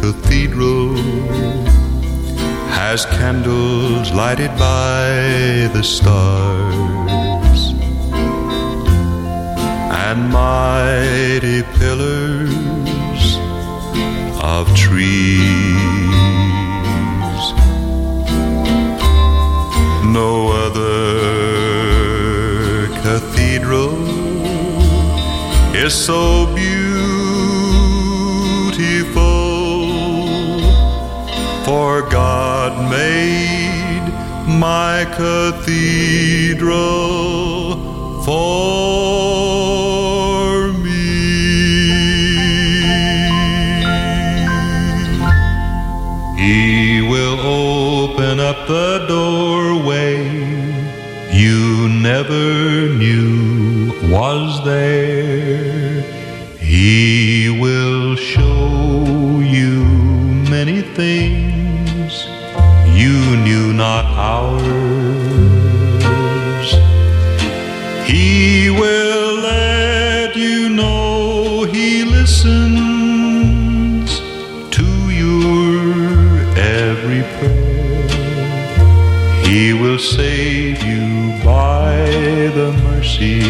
cathedral 0.00 0.96
has 2.78 3.06
candles 3.06 4.12
lighted 4.12 4.50
by 4.58 5.68
the 5.72 5.82
stars 5.82 7.62
and 10.06 10.30
mighty 10.30 11.62
pillars 11.78 12.54
of 14.44 14.72
trees. 14.76 15.93
Is 25.84 25.92
so 25.92 26.46
beautiful, 26.54 27.04
for 31.66 32.00
God 32.08 32.90
made 32.90 34.08
my 34.48 35.04
cathedral 35.14 36.24
for 38.24 38.72
me. 40.84 41.04
He 46.38 47.02
will 47.02 47.38
open 47.40 48.40
up 48.40 48.66
the 48.66 49.04
doorway 49.06 50.16
you 51.30 51.88
never 51.90 52.88
knew 52.88 53.92
was 54.10 54.64
there. 54.64 55.13
Every 77.04 77.22
prayer. 77.36 78.04
He 79.46 79.74
will 79.74 79.98
save 79.98 80.82
you 80.82 81.38
by 81.44 81.96
the 82.58 82.72
mercy 82.84 83.40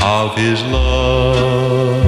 of 0.00 0.34
His 0.36 0.62
love. 0.62 2.02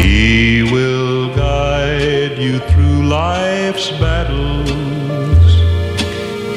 He 0.00 0.62
will 0.72 1.34
guide 1.36 2.38
you 2.38 2.58
through 2.70 3.06
life's 3.06 3.90
battles. 4.02 5.50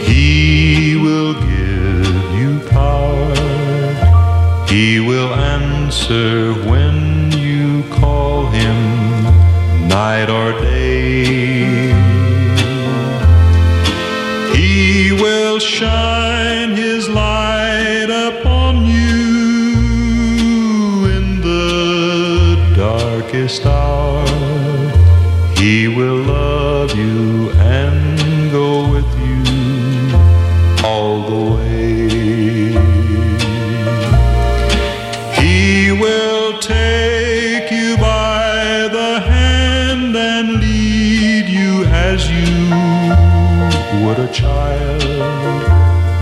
He 0.07 0.95
will 0.95 1.33
give 1.33 2.23
you 2.39 2.51
power. 2.69 3.35
He 4.69 5.01
will 5.01 5.33
answer 5.33 6.53
when 6.69 7.31
you 7.33 7.83
call 7.99 8.49
Him 8.49 8.77
night 9.89 10.29
or 10.29 10.51
day. 10.61 10.80
Shine 15.61 16.30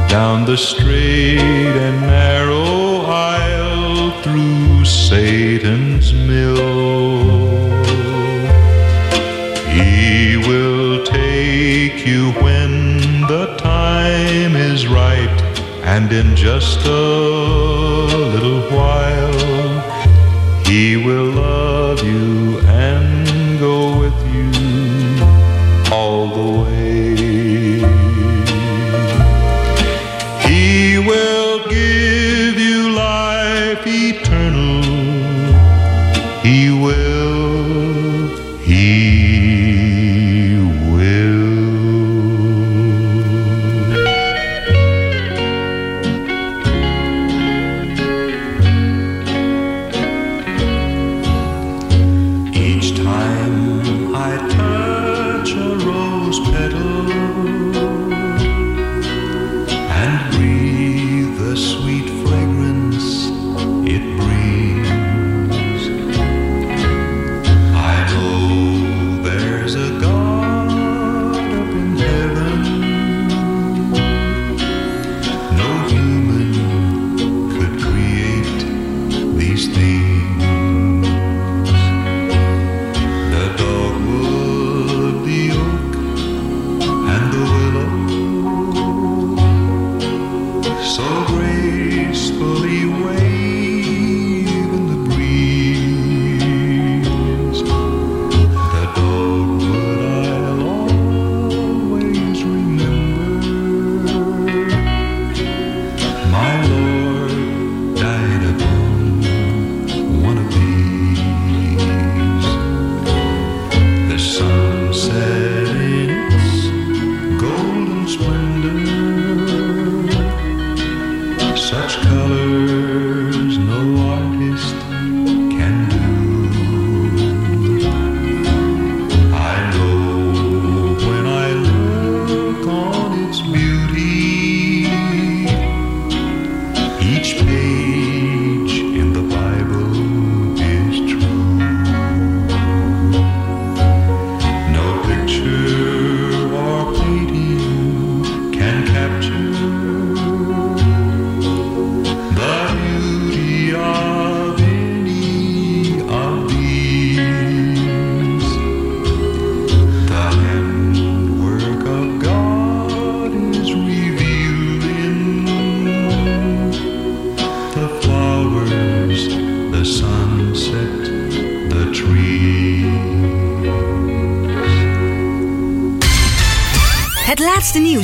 down 0.09 0.43
the 0.43 0.57
straight 0.57 1.37
and 1.37 2.01
narrow 2.01 3.01
aisle 3.05 4.09
through 4.23 4.83
Satan's 4.83 6.11
mill. 6.13 7.69
He 9.69 10.35
will 10.35 11.05
take 11.05 12.07
you 12.07 12.31
when 12.41 13.21
the 13.27 13.55
time 13.57 14.55
is 14.55 14.87
right, 14.87 15.29
and 15.83 16.11
in 16.11 16.35
just 16.35 16.79
a 16.87 17.68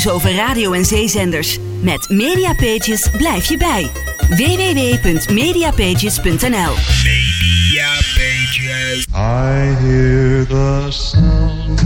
nieuws 0.05 0.13
over 0.13 0.35
radio- 0.35 0.71
en 0.71 0.85
zeezenders. 0.85 1.57
Met 1.81 2.09
Mediapages 2.09 3.09
blijf 3.17 3.45
je 3.45 3.57
bij. 3.57 3.91
www.mediapages.nl 4.29 6.73
I 9.17 9.75
hear 9.79 10.45
the 10.45 10.87
sound 10.89 11.81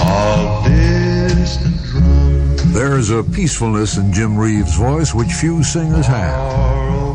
of 0.00 0.66
distant 0.66 1.76
drums. 1.90 2.72
There 2.72 2.98
is 2.98 3.10
a 3.10 3.22
peacefulness 3.22 3.96
in 3.96 4.10
Jim 4.10 4.38
Reeves' 4.38 4.76
voice 4.76 5.16
which 5.16 5.32
few 5.32 5.62
singers 5.62 6.06
have. 6.06 6.36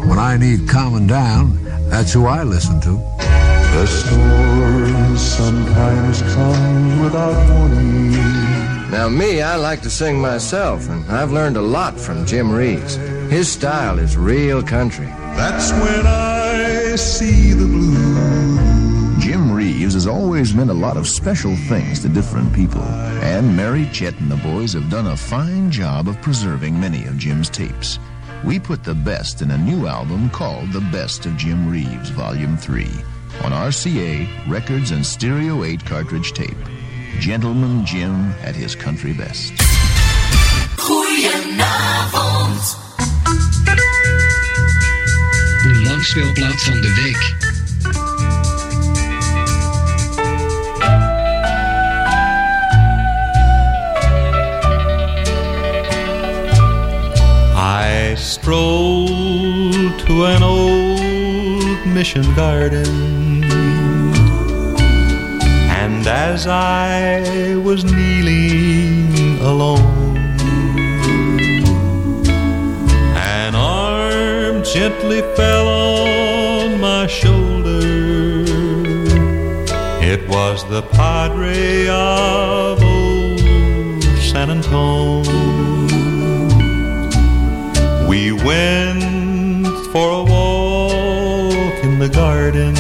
When 0.07 0.17
I 0.17 0.37
need 0.37 0.67
calming 0.67 1.07
down, 1.07 1.59
that's 1.89 2.13
who 2.13 2.27
I 2.27 2.43
listen 2.43 2.79
to. 2.79 2.99
The 3.73 3.87
storm 3.87 4.48
sometimes 5.39 6.21
comes 6.33 7.01
without 7.01 7.37
warning. 7.49 8.11
Now, 8.91 9.07
me, 9.07 9.41
I 9.41 9.55
like 9.55 9.81
to 9.83 9.89
sing 9.89 10.19
myself, 10.19 10.89
and 10.89 11.09
I've 11.09 11.31
learned 11.31 11.55
a 11.55 11.61
lot 11.61 11.97
from 11.97 12.25
Jim 12.25 12.51
Reeves. 12.51 12.95
His 13.31 13.49
style 13.49 13.99
is 13.99 14.17
real 14.17 14.61
country. 14.61 15.05
That's 15.39 15.71
when 15.71 16.05
I 16.05 16.95
see 16.97 17.53
the 17.53 17.65
blue. 17.65 19.19
Jim 19.19 19.49
Reeves 19.53 19.93
has 19.93 20.07
always 20.07 20.53
meant 20.53 20.71
a 20.71 20.81
lot 20.85 20.97
of 20.97 21.07
special 21.07 21.55
things 21.71 22.01
to 22.01 22.09
different 22.09 22.53
people, 22.53 22.83
and 23.33 23.55
Mary 23.55 23.87
Chet 23.93 24.19
and 24.19 24.29
the 24.29 24.43
boys 24.51 24.73
have 24.73 24.89
done 24.89 25.07
a 25.07 25.15
fine 25.15 25.71
job 25.71 26.09
of 26.09 26.21
preserving 26.21 26.77
many 26.77 27.05
of 27.05 27.17
Jim's 27.17 27.49
tapes. 27.49 27.97
We 28.43 28.59
put 28.59 28.83
the 28.83 28.95
best 29.11 29.41
in 29.41 29.51
a 29.51 29.57
new 29.57 29.87
album 29.87 30.29
called 30.31 30.73
The 30.73 30.87
Best 30.91 31.25
of 31.25 31.37
Jim 31.37 31.69
Reeves, 31.69 32.09
Volume 32.09 32.57
3, 32.57 32.89
on 33.43 33.51
RCA 33.51 34.27
Records 34.47 34.91
and 34.91 35.05
Stereo 35.05 35.63
8 35.63 35.85
cartridge 35.85 36.33
tape. 36.33 36.57
Gentleman 37.19 37.85
Jim 37.85 38.31
at 38.43 38.55
his 38.55 38.75
country 38.75 39.13
best. 39.13 39.53
Goedenavond. 40.77 42.77
De 45.63 45.81
langspeelplaat 45.83 46.61
van 46.61 46.81
de 46.81 46.93
week. 47.03 47.35
I 57.55 58.15
strolled 58.15 59.99
to 59.99 60.25
an 60.25 60.43
old 60.43 60.88
mission 61.93 62.33
garden, 62.35 63.43
and 65.81 66.05
as 66.07 66.45
I 66.47 67.55
was 67.55 67.83
kneeling 67.83 69.39
alone, 69.41 70.17
an 73.15 73.55
arm 73.55 74.63
gently 74.63 75.21
fell 75.35 75.67
on 75.67 76.79
my 76.79 77.07
shoulder. 77.07 78.43
It 80.01 80.27
was 80.29 80.63
the 80.69 80.83
padre 80.83 81.87
of 81.87 82.81
old 82.81 84.03
San 84.29 84.49
Antone. 84.51 85.25
We 88.07 88.31
went 88.31 89.67
for 89.91 90.11
a 90.11 90.23
walk 90.23 90.58
garden, 92.51 92.75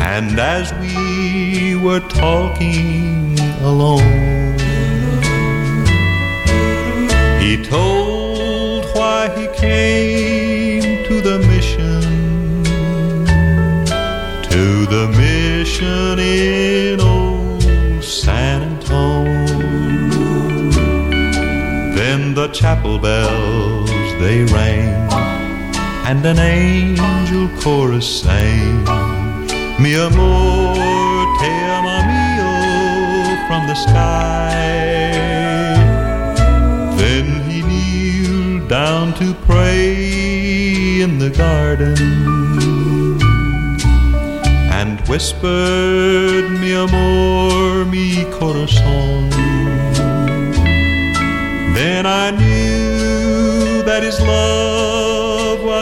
and 0.00 0.38
as 0.38 0.72
we 0.74 1.74
were 1.76 2.00
talking 2.00 3.38
alone, 3.60 4.58
he 7.40 7.62
told 7.64 8.84
why 8.94 9.28
he 9.36 9.46
came 9.58 11.04
to 11.06 11.20
the 11.20 11.38
mission, 11.38 12.64
to 14.50 14.86
the 14.86 15.08
mission 15.16 16.18
in 16.18 17.00
old 17.00 18.04
San 18.04 18.62
Antone. 18.62 19.46
Then 21.94 22.34
the 22.34 22.48
chapel 22.48 22.98
bells 22.98 23.90
they 24.20 24.44
rang, 24.44 25.11
and 26.04 26.24
an 26.26 26.38
angel 26.38 27.48
chorus 27.60 28.22
sang, 28.22 28.84
Mi 29.80 29.94
amor 29.94 30.74
te 31.40 31.52
amo 31.76 31.96
mio 32.10 33.46
from 33.46 33.66
the 33.68 33.74
sky. 33.74 34.50
Then 36.96 37.26
he 37.48 37.62
kneeled 37.62 38.68
down 38.68 39.14
to 39.14 39.32
pray 39.46 41.00
in 41.02 41.18
the 41.18 41.30
garden 41.30 41.96
and 44.72 45.00
whispered, 45.08 46.50
Mi 46.60 46.72
amor, 46.74 47.84
mi 47.84 48.24
corazón. 48.38 49.30
Then 51.74 52.06
I 52.06 52.30
knew 52.32 53.82
that 53.84 54.02
his 54.02 54.20
love 54.20 55.11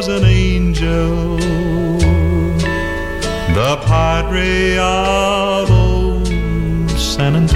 was 0.01 0.09
an 0.09 0.25
angel, 0.25 1.37
the 3.59 3.77
padre 3.85 4.79
of 4.79 5.71
old 5.71 6.91
San 6.99 7.37
Antone. 7.37 7.50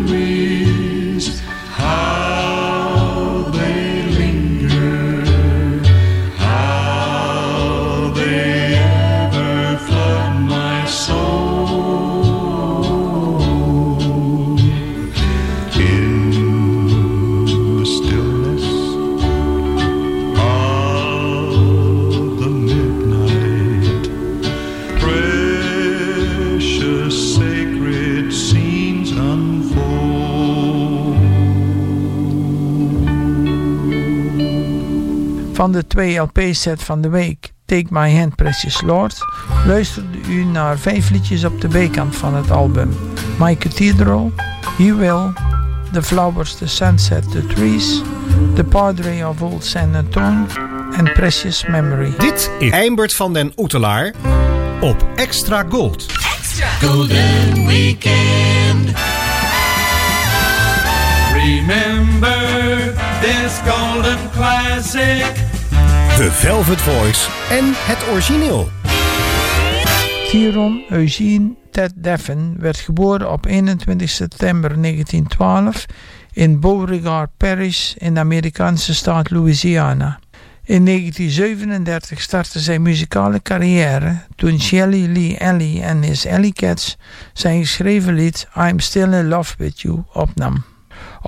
Van 35.66 35.74
de 35.74 35.86
twee 35.86 36.18
LP-set 36.18 36.82
van 36.82 37.00
de 37.00 37.08
week, 37.08 37.52
Take 37.64 37.86
My 37.88 38.16
Hand 38.16 38.36
Precious 38.36 38.82
Lord, 38.82 39.18
luisterde 39.64 40.18
u 40.28 40.44
naar 40.44 40.78
vijf 40.78 41.10
liedjes 41.10 41.44
op 41.44 41.60
de 41.60 41.68
B-kant 41.68 42.16
van 42.16 42.34
het 42.34 42.50
album. 42.50 42.96
My 43.38 43.56
Cathedral, 43.56 44.32
He 44.76 44.94
Will, 44.94 45.32
The 45.92 46.02
Flowers, 46.02 46.54
The 46.54 46.66
Sunset, 46.66 47.30
The 47.30 47.46
Trees, 47.46 48.02
The 48.54 48.64
Padre 48.64 49.28
of 49.28 49.42
Old 49.42 49.64
San 49.64 49.94
Antonio 49.94 50.46
en 50.96 51.12
Precious 51.12 51.66
Memory. 51.66 52.14
Dit 52.18 52.50
is 52.58 52.70
Eimbert 52.70 53.14
van 53.14 53.32
den 53.32 53.52
Oetelaar 53.56 54.14
op 54.80 55.06
Extra 55.14 55.64
Gold. 55.68 56.06
Golden 56.80 57.66
Weekend. 57.66 58.90
Remember 61.32 62.94
this 63.20 63.60
golden 63.64 64.30
classic. 64.30 65.45
The 66.16 66.32
Velvet 66.32 66.80
Voice 66.80 67.30
en 67.50 67.64
het 67.74 68.08
origineel. 68.12 68.68
Theron 70.30 70.84
Eugene 70.88 71.54
Ted 71.70 71.92
Devon 71.96 72.54
werd 72.58 72.76
geboren 72.76 73.32
op 73.32 73.46
21 73.46 74.10
september 74.10 74.82
1912 74.82 75.86
in 76.32 76.60
Beauregard 76.60 77.30
Parish 77.36 77.94
in 77.94 78.14
de 78.14 78.20
Amerikaanse 78.20 78.94
staat 78.94 79.30
Louisiana. 79.30 80.18
In 80.64 80.84
1937 80.84 82.20
startte 82.20 82.60
zijn 82.60 82.82
muzikale 82.82 83.42
carrière 83.42 84.16
toen 84.36 84.60
Shelly 84.60 85.12
Lee 85.12 85.38
Ellie 85.38 85.82
en 85.82 86.02
his 86.02 86.24
Ellie 86.24 86.52
Cats 86.52 86.96
zijn 87.32 87.60
geschreven 87.60 88.14
lied 88.14 88.48
I'm 88.54 88.78
Still 88.78 89.12
in 89.12 89.28
Love 89.28 89.54
With 89.58 89.80
You 89.80 90.02
opnam. 90.12 90.64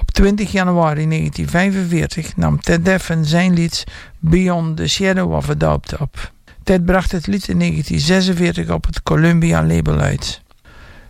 Op 0.00 0.10
20 0.10 0.52
januari 0.52 1.08
1945 1.08 2.36
nam 2.36 2.60
Ted 2.60 2.84
Devon 2.84 3.24
zijn 3.24 3.52
lied 3.52 3.84
Beyond 4.18 4.76
the 4.76 4.88
Shadow 4.88 5.32
of 5.32 5.50
a 5.50 5.54
Doubt 5.54 5.98
op. 5.98 6.32
Ted 6.62 6.84
bracht 6.84 7.12
het 7.12 7.26
lied 7.26 7.48
in 7.48 7.58
1946 7.58 8.74
op 8.74 8.86
het 8.86 9.02
Columbia 9.02 9.66
label 9.66 9.98
uit. 9.98 10.42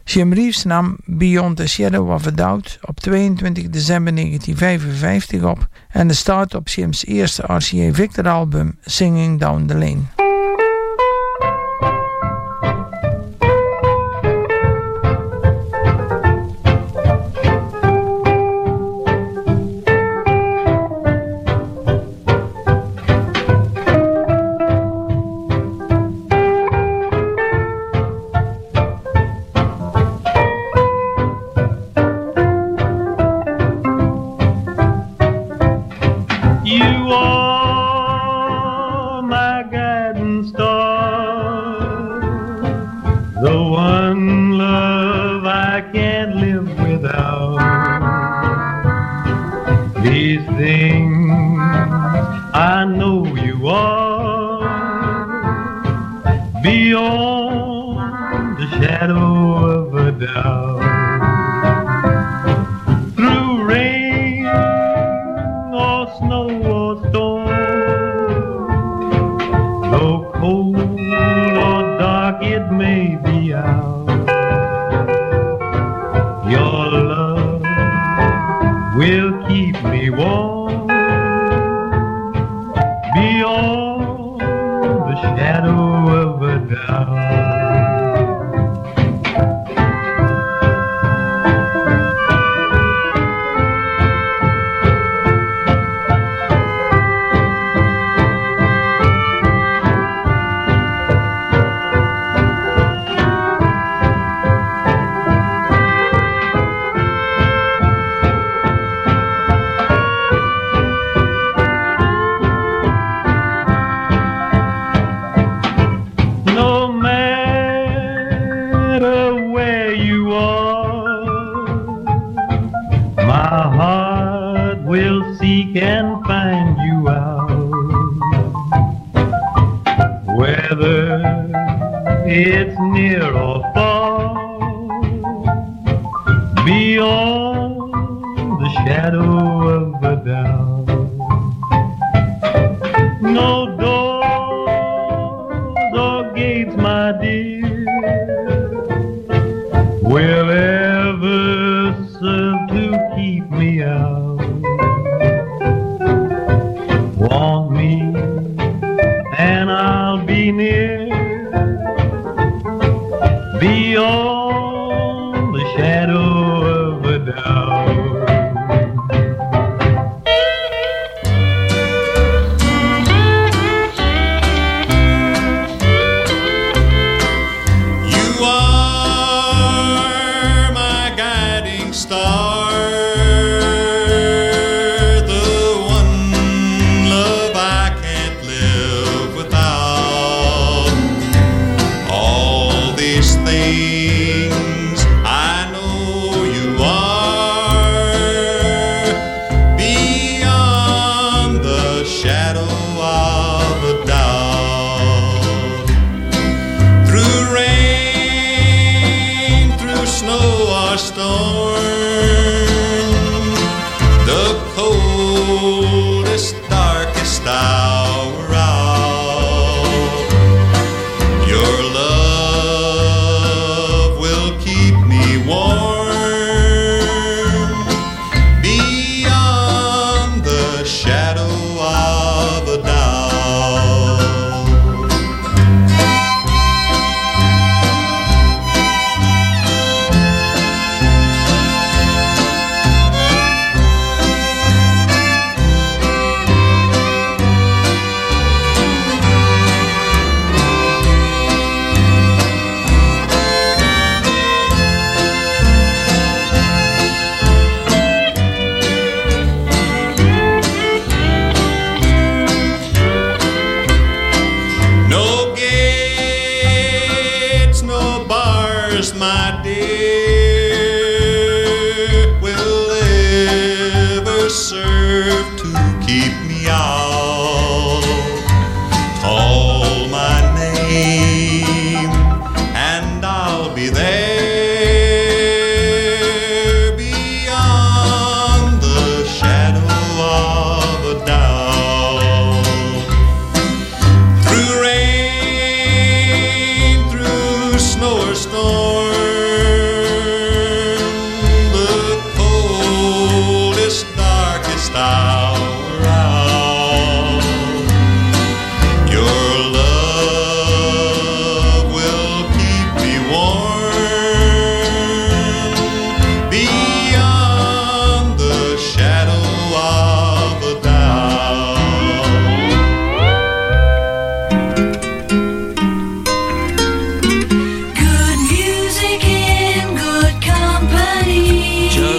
Jim 0.04 0.32
Reeves 0.32 0.64
nam 0.64 0.96
Beyond 1.04 1.56
the 1.56 1.66
Shadow 1.66 2.10
of 2.10 2.26
a 2.26 2.30
Doubt 2.30 2.78
op 2.80 3.00
22 3.00 3.68
december 3.68 4.14
1955 4.14 5.42
op 5.42 5.68
en 5.88 6.08
het 6.08 6.16
staat 6.16 6.54
op 6.54 6.68
Jim's 6.68 7.06
eerste 7.06 7.42
RCA 7.42 7.92
Victor 7.92 8.28
album 8.28 8.78
Singing 8.80 9.40
Down 9.40 9.66
the 9.66 9.74
Lane. 9.74 10.17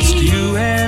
just 0.09 0.23
you 0.23 0.57
and 0.57 0.78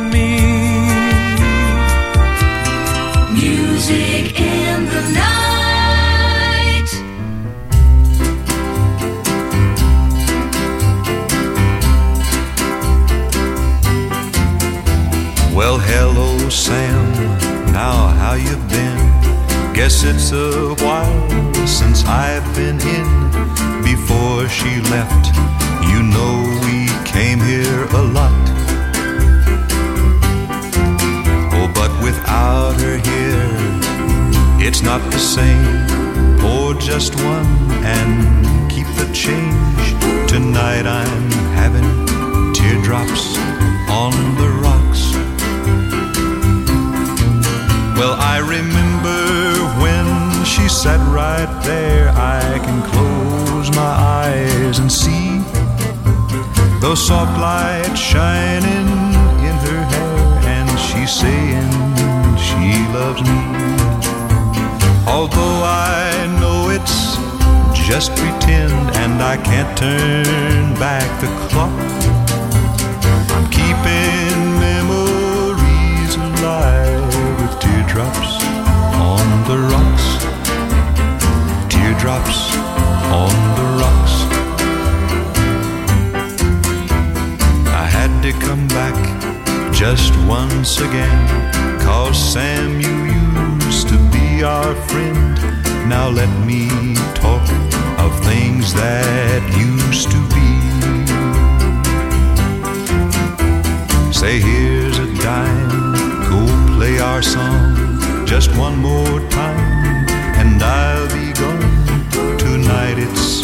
for 109.11 109.29
time, 109.29 110.07
and 110.41 110.63
I'll 110.63 111.07
be 111.07 111.33
gone. 111.33 112.37
Tonight 112.37 112.97
it's 112.97 113.41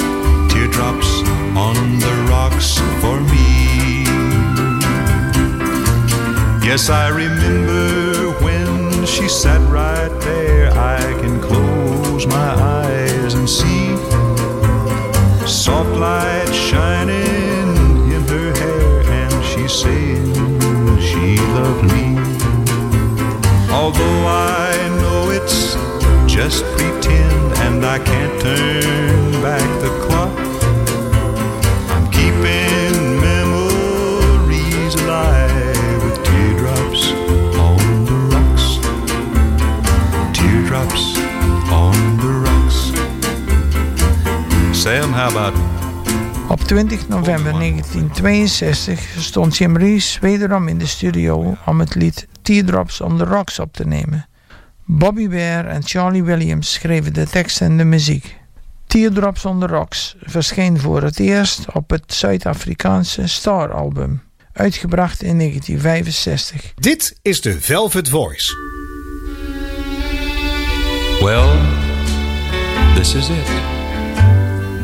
teardrops 0.51 1.11
on 1.67 1.75
the 1.99 2.13
rocks 2.29 2.69
for 3.01 3.19
me. 3.19 4.05
Yes, 6.65 6.89
I 6.89 7.09
remember 7.09 8.31
when 8.45 9.05
she 9.05 9.27
sat 9.27 9.61
right 9.69 10.13
there. 10.21 10.71
I 10.71 11.01
can 11.21 11.41
close 11.41 12.25
my 12.27 12.49
eyes 12.79 13.33
and 13.33 13.49
see 13.49 13.87
soft 15.45 15.93
light 16.05 16.51
shining 16.69 18.11
in 18.15 18.21
her 18.33 18.49
hair, 18.61 19.01
and 19.19 19.33
she's 19.49 19.73
saying 19.83 20.27
she 21.07 21.25
loved 21.57 21.83
me. 21.93 22.07
Although 23.69 24.26
just 26.37 26.63
pretend, 26.77 27.57
and 27.65 27.83
I 27.83 27.97
can't 27.97 28.41
turn 28.41 29.41
back 29.41 29.67
the 29.81 29.89
clock. 30.05 30.37
I'm 31.93 32.05
keeping 32.11 33.19
memories 33.29 34.93
alive 35.01 36.03
with 36.03 36.17
teardrops 36.27 37.11
on 37.67 38.05
the 38.09 38.17
rocks, 38.31 38.65
teardrops 40.37 41.05
on 41.71 41.95
the 42.21 42.31
rocks. 42.45 42.77
Sam, 44.77 45.11
how 45.11 45.29
about? 45.29 45.55
Op 46.49 46.61
20 46.61 47.07
november 47.07 47.51
1962 47.51 49.15
stond 49.19 49.57
Jim 49.57 49.77
Rees 49.77 50.19
wederom 50.19 50.67
in 50.67 50.77
de 50.77 50.87
studio 50.87 51.57
om 51.65 51.79
het 51.79 51.95
lied 51.95 52.27
Teardrops 52.41 53.01
on 53.01 53.17
the 53.17 53.25
Rocks 53.25 53.59
op 53.59 53.73
te 53.73 53.87
nemen. 53.87 54.27
Bobby 54.89 55.27
Bear 55.27 55.65
en 55.65 55.83
Charlie 55.83 56.23
Williams 56.23 56.73
schreven 56.73 57.13
de 57.13 57.25
tekst 57.25 57.61
en 57.61 57.77
de 57.77 57.83
muziek. 57.83 58.35
Teardrops 58.85 59.45
on 59.45 59.59
the 59.59 59.67
Rocks 59.67 60.15
verscheen 60.19 60.79
voor 60.79 61.03
het 61.03 61.19
eerst 61.19 61.65
op 61.73 61.89
het 61.89 62.13
Zuid-Afrikaanse 62.13 63.27
Star-album, 63.27 64.21
uitgebracht 64.53 65.23
in 65.23 65.37
1965. 65.37 66.73
Dit 66.75 67.19
is 67.21 67.41
de 67.41 67.61
Velvet 67.61 68.09
Voice. 68.09 68.55
Well, 71.21 71.55
this 72.95 73.13
is 73.13 73.29
it. 73.29 73.47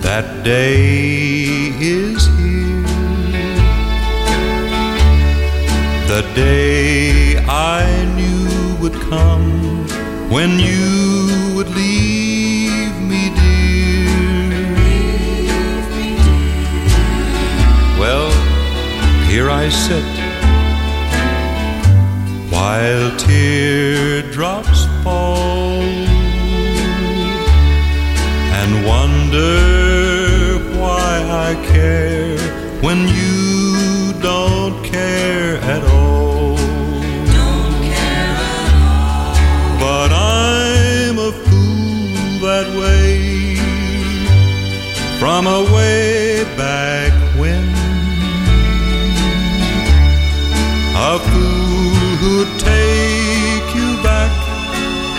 That 0.02 0.44
day 0.44 1.44
is 1.80 2.26
here. 2.26 2.82
The 6.08 6.32
day 6.34 7.38
I 7.48 8.06
knew 8.16 8.80
would 8.80 9.08
come 9.10 9.63
when 10.34 10.60
you 10.60 11.54
would 11.56 11.70
leave 11.76 12.96
me, 13.02 13.30
dear. 13.40 14.74
Well, 18.00 18.32
here 19.30 19.52
I 19.52 19.70
sit 19.70 20.10
while 22.52 23.16
teardrops 23.18 24.86
fall 25.04 25.84
and 28.60 28.72
wonder 28.88 29.60
why 30.80 31.14
I 31.48 31.52
care 31.72 32.40
when 32.82 33.08
you 33.08 33.33
back 46.58 47.14
when. 47.40 47.64
A 50.96 51.20
fool 51.20 52.16
who'd 52.22 52.60
take 52.60 53.68
you 53.76 53.90
back 54.04 54.32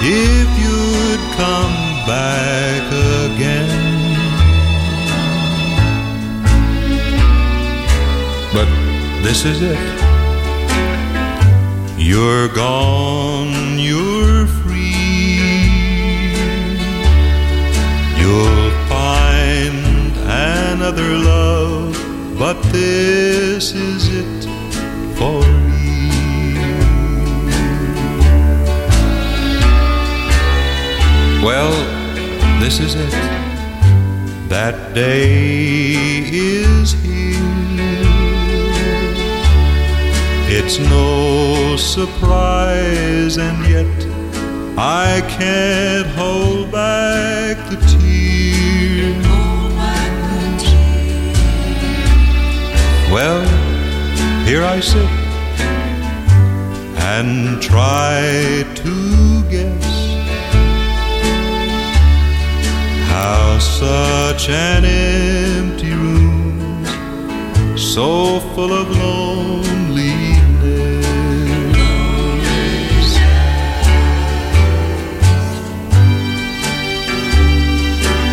if 0.02 0.48
you'd 0.62 1.24
come 1.36 1.76
back 2.06 2.84
again. 3.26 3.94
But 8.52 8.68
this 9.22 9.44
is 9.44 9.62
it. 9.62 9.78
You're 11.98 12.48
gone, 12.48 13.78
you're 13.78 14.23
another 20.96 21.18
love, 21.18 22.38
but 22.38 22.60
this 22.72 23.72
is 23.72 24.08
it 24.08 24.44
for 25.16 25.40
me. 25.68 26.10
Well, 31.42 31.72
this 32.60 32.78
is 32.78 32.94
it. 32.94 33.10
That 34.48 34.94
day 34.94 36.22
is 36.30 36.92
here. 36.92 37.40
It's 40.46 40.78
no 40.78 41.76
surprise, 41.76 43.36
and 43.38 43.66
yet 43.66 43.96
I 44.78 45.22
can't 45.38 46.06
hold 46.08 46.70
back 46.70 47.56
the 47.70 47.76
tears. 47.76 48.33
Well, 53.14 53.44
here 54.44 54.64
I 54.64 54.80
sit 54.80 55.08
and 56.98 57.62
try 57.62 58.64
to 58.74 59.42
guess 59.48 59.86
how 63.08 63.60
such 63.60 64.48
an 64.48 64.84
empty 64.84 65.92
room, 65.92 66.84
so 67.78 68.40
full 68.52 68.72
of 68.72 68.90
loneliness, 68.90 69.54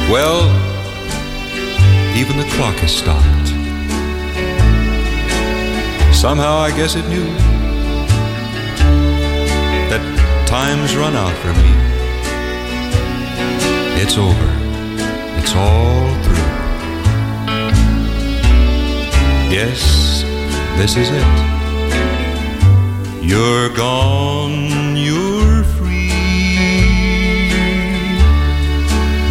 well, 0.10 0.50
even 2.18 2.36
the 2.36 2.50
clock 2.56 2.78
has 2.78 2.92
stopped. 2.98 3.41
Somehow 6.22 6.58
I 6.58 6.70
guess 6.70 6.96
it 6.96 7.08
knew 7.08 7.26
that 9.90 10.46
time's 10.48 10.96
run 10.96 11.16
out 11.16 11.36
for 11.42 11.52
me. 11.52 11.72
It's 14.00 14.20
over. 14.20 14.50
It's 15.40 15.56
all 15.56 16.14
through. 16.22 16.52
Yes, 19.50 20.22
this 20.78 20.96
is 20.96 21.10
it. 21.12 21.26
You're 23.24 23.70
gone, 23.70 24.96
you're 24.96 25.64
free. 25.64 26.12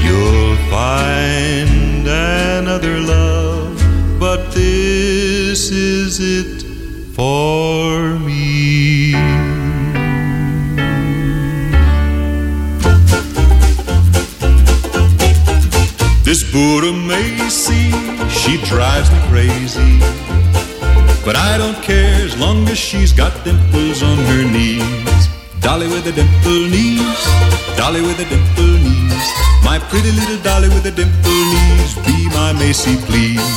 You'll 0.02 0.56
find 0.68 2.08
another 2.08 2.98
love, 2.98 3.80
but 4.18 4.50
this 4.50 5.70
is 5.70 6.18
it 6.18 6.59
for 7.20 8.18
me. 8.20 9.12
This 16.24 16.40
Buddha 16.50 16.92
Macy, 16.94 17.92
she 18.40 18.56
drives 18.64 19.10
me 19.12 19.18
crazy. 19.28 19.98
But 21.26 21.36
I 21.36 21.58
don't 21.58 21.76
care 21.82 22.14
as 22.24 22.38
long 22.38 22.66
as 22.68 22.78
she's 22.78 23.12
got 23.12 23.32
dimples 23.44 24.02
on 24.02 24.16
her 24.30 24.42
knees. 24.54 25.22
Dolly 25.60 25.88
with 25.88 26.04
the 26.04 26.12
dimple 26.12 26.64
knees, 26.74 27.20
Dolly 27.76 28.00
with 28.00 28.16
the 28.16 28.28
dimple 28.32 28.76
knees. 28.84 29.26
My 29.62 29.78
pretty 29.90 30.12
little 30.12 30.40
Dolly 30.42 30.68
with 30.68 30.84
the 30.84 30.94
dimple 31.00 31.42
knees, 31.52 31.92
be 32.06 32.16
my 32.38 32.54
Macy, 32.54 32.96
please. 33.08 33.52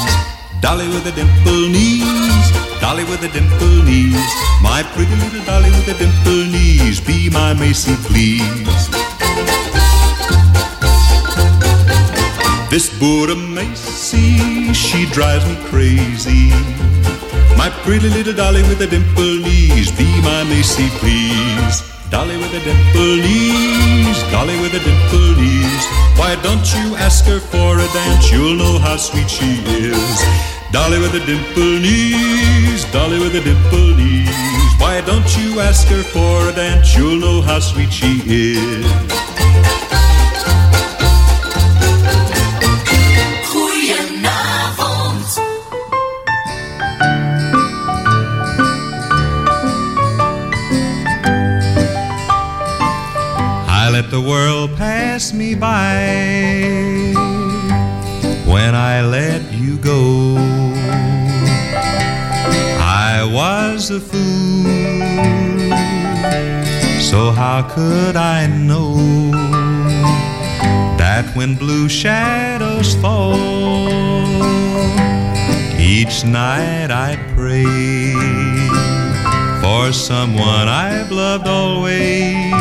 Dolly 0.59 0.87
with 0.89 1.05
the 1.05 1.13
dimple 1.13 1.63
knees, 1.75 2.62
Dolly 2.83 3.05
with 3.05 3.21
the 3.21 3.29
dimple 3.29 3.81
knees. 3.83 4.31
My 4.61 4.83
pretty 4.83 5.15
little 5.15 5.41
Dolly 5.45 5.69
with 5.71 5.85
the 5.85 5.93
dimple 5.93 6.43
knees, 6.51 6.99
be 6.99 7.29
my 7.29 7.53
Macy, 7.53 7.95
please. 8.03 8.89
This 12.69 12.91
Buddha 12.99 13.37
Macy, 13.37 14.73
she 14.73 15.05
drives 15.11 15.45
me 15.45 15.55
crazy. 15.71 16.49
My 17.55 17.69
pretty 17.83 18.09
little 18.09 18.33
Dolly 18.33 18.63
with 18.63 18.79
the 18.79 18.87
dimple 18.87 19.37
knees, 19.39 19.89
be 19.89 20.19
my 20.21 20.43
Macy, 20.43 20.89
please. 20.99 21.87
Dolly 22.09 22.35
with 22.35 22.51
the 22.51 22.59
dimple 22.67 23.15
knees, 23.23 24.21
Dolly 24.29 24.59
with 24.59 24.73
the 24.73 24.83
dimple 24.83 25.31
knees. 25.39 25.83
Why 26.19 26.35
don't 26.43 26.67
you 26.75 26.97
ask 26.97 27.23
her 27.27 27.39
for 27.39 27.79
a 27.79 27.87
dance? 27.93 28.29
You'll 28.29 28.55
know 28.55 28.77
how 28.77 28.97
sweet 28.97 29.29
she 29.29 29.63
is. 29.71 30.52
Dolly 30.73 30.97
with 30.97 31.11
the 31.11 31.19
dimple 31.19 31.79
knees, 31.85 32.83
Dolly 32.85 33.19
with 33.19 33.33
the 33.33 33.41
dimple 33.41 33.95
knees. 33.95 34.27
Why 34.79 35.01
don't 35.01 35.37
you 35.37 35.59
ask 35.59 35.87
her 35.89 36.01
for 36.01 36.49
a 36.49 36.51
dance? 36.51 36.97
You'll 36.97 37.19
know 37.19 37.43
how 37.43 37.59
sweet 37.59 37.93
she 37.93 38.23
is. 38.25 38.83
I 53.69 53.89
let 53.91 54.09
the 54.09 54.19
world 54.19 54.75
pass 54.75 55.33
me 55.33 55.53
by 55.53 57.13
when 58.51 58.73
I 58.73 59.01
let 59.01 59.51
you 59.51 59.77
go. 59.77 60.52
Was 63.83 63.91
a 63.91 63.99
fool, 63.99 64.63
so 67.01 67.31
how 67.31 67.67
could 67.75 68.15
I 68.15 68.47
know 68.47 68.95
that 70.97 71.25
when 71.35 71.55
blue 71.55 71.89
shadows 71.89 72.95
fall, 72.95 73.35
each 75.79 76.23
night 76.23 76.91
I 76.91 77.17
pray 77.35 78.13
for 79.61 79.91
someone 79.91 80.67
I've 80.69 81.11
loved 81.11 81.47
always? 81.47 82.53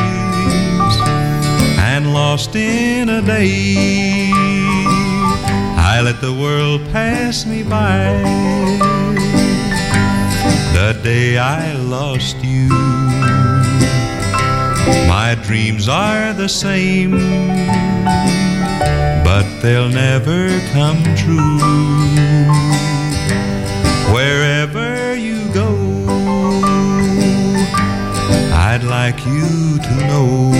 and 1.95 2.15
lost 2.15 2.57
in 2.57 3.09
a 3.09 3.23
day. 3.23 4.31
I 5.77 6.01
let 6.03 6.21
the 6.21 6.33
world 6.33 6.81
pass 6.91 7.45
me 7.45 7.63
by. 7.63 9.42
The 10.83 10.95
day 10.95 11.39
I 11.39 11.75
lost 11.75 12.43
you. 12.43 12.69
My 15.07 15.39
dreams 15.41 15.89
are 15.89 16.33
the 16.33 16.49
same, 16.49 17.13
but 19.23 19.47
they'll 19.63 19.89
never 19.89 20.59
come 20.73 21.01
true. 21.15 21.61
Wherever 24.13 25.15
you 25.15 25.49
go, 25.55 25.71
I'd 28.69 28.83
like 28.83 29.25
you 29.25 29.79
to 29.87 29.93
know 30.09 30.51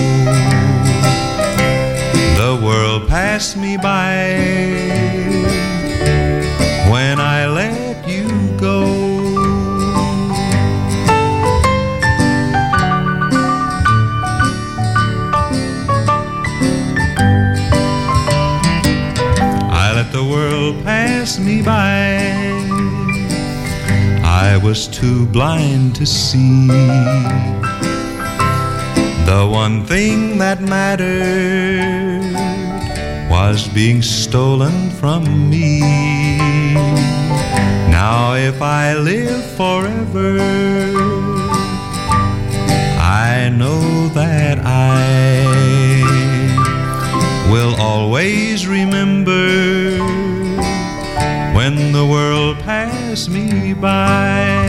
the 2.43 2.65
world 2.65 3.09
passed 3.09 3.57
me 3.57 3.77
by 3.77 4.37
when 6.89 7.19
I 7.19 7.47
let 7.47 7.82
the 20.13 20.23
world 20.23 20.85
pass 20.85 21.39
me 21.39 21.63
by. 21.63 22.21
I 24.23 24.59
was 24.63 24.87
too 24.87 25.25
blind 25.27 25.97
to 25.97 26.05
see 26.05 26.67
the 29.25 29.49
one 29.51 29.87
thing 29.87 30.37
that 30.37 30.61
mattered 30.61 32.21
was 33.31 33.67
being 33.69 34.03
stolen 34.03 34.91
from 34.91 35.49
me. 35.49 35.81
Now, 37.91 38.35
if 38.35 38.61
I 38.61 38.95
live 38.95 39.43
forever, 39.57 40.39
I 43.01 43.49
know 43.49 44.09
that 44.09 44.59
I 44.59 45.73
will 47.51 47.75
always 47.81 48.67
remember 48.67 49.72
the 51.93 52.05
world 52.05 52.57
passed 52.65 53.29
me 53.29 53.75
by. 53.75 54.67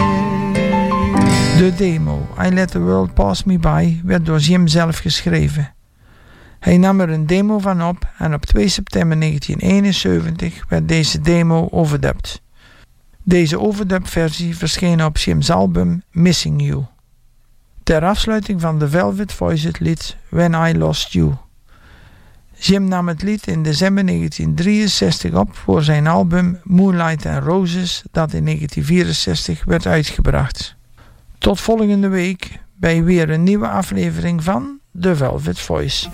De 1.58 1.74
demo 1.78 2.28
I 2.46 2.50
Let 2.50 2.72
the 2.72 2.80
World 2.80 3.14
Pass 3.14 3.44
Me 3.44 3.60
By 3.60 4.02
werd 4.04 4.26
door 4.26 4.40
Jim 4.40 4.68
zelf 4.68 4.98
geschreven. 4.98 5.74
Hij 6.60 6.78
nam 6.78 7.00
er 7.00 7.10
een 7.10 7.28
demo 7.28 7.60
van 7.60 7.84
op 7.84 8.10
en 8.18 8.34
op 8.34 8.46
2 8.46 8.68
september 8.68 9.20
1971 9.20 10.66
werd 10.70 10.88
deze 10.88 11.22
demo 11.22 11.68
overdubbed. 11.72 12.42
Deze 13.24 13.60
overdub 13.60 14.08
versie 14.08 14.58
verscheen 14.58 15.06
op 15.06 15.18
Jim's 15.18 15.50
album 15.50 16.04
Missing 16.12 16.62
You. 16.62 16.86
Ter 17.84 18.06
afsluiting 18.06 18.62
van 18.62 18.78
The 18.78 18.90
Velvet 18.90 19.34
Voice 19.34 19.68
het 19.68 19.80
lied 19.80 20.18
When 20.30 20.54
I 20.54 20.78
Lost 20.78 21.12
You. 21.12 21.34
Jim 22.66 22.88
nam 22.88 23.08
het 23.08 23.22
lied 23.22 23.48
in 23.48 23.64
december 23.64 24.06
1963 24.06 25.34
op 25.34 25.56
voor 25.56 25.84
zijn 25.84 26.08
album 26.08 26.60
Moonlight 26.64 27.26
and 27.26 27.44
Roses 27.44 28.04
dat 28.12 28.34
in 28.34 28.46
1964 28.46 29.64
werd 29.66 29.86
uitgebracht. 29.86 30.76
Tot 31.38 31.60
volgende 31.60 32.08
week 32.08 32.60
bij 32.76 33.04
weer 33.04 33.30
een 33.30 33.44
nieuwe 33.44 33.68
aflevering 33.68 34.44
van 34.44 34.80
The 35.02 35.16
Velvet 35.16 35.60
Voice. 35.60 36.08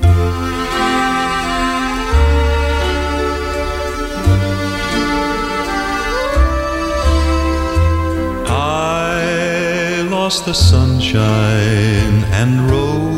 I 8.48 10.08
lost 10.10 10.44
the 10.44 10.54
sunshine 10.54 12.26
and 12.42 12.70
roses. 12.70 13.10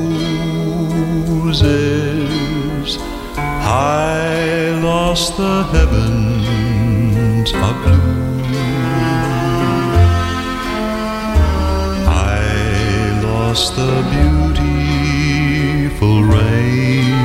I 3.64 4.80
lost 4.82 5.38
the 5.38 5.64
heavens 5.74 7.50
of 7.54 7.76
blue. 7.84 8.42
I 12.08 13.22
lost 13.24 13.76
the 13.76 13.94
beautiful 14.54 16.18
rainbow. 16.24 17.22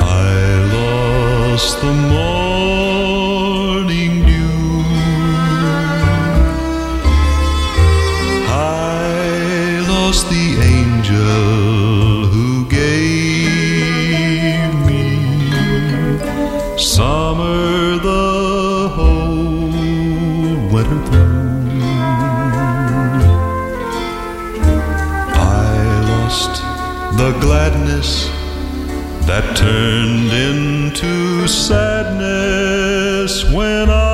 I 0.00 0.32
lost 0.72 1.80
the 1.80 1.92
morning 1.92 2.33
gladness 27.44 28.26
that 29.26 29.44
turned 29.54 30.32
into 30.32 31.46
sadness 31.46 33.44
when 33.52 33.90
I 33.90 34.13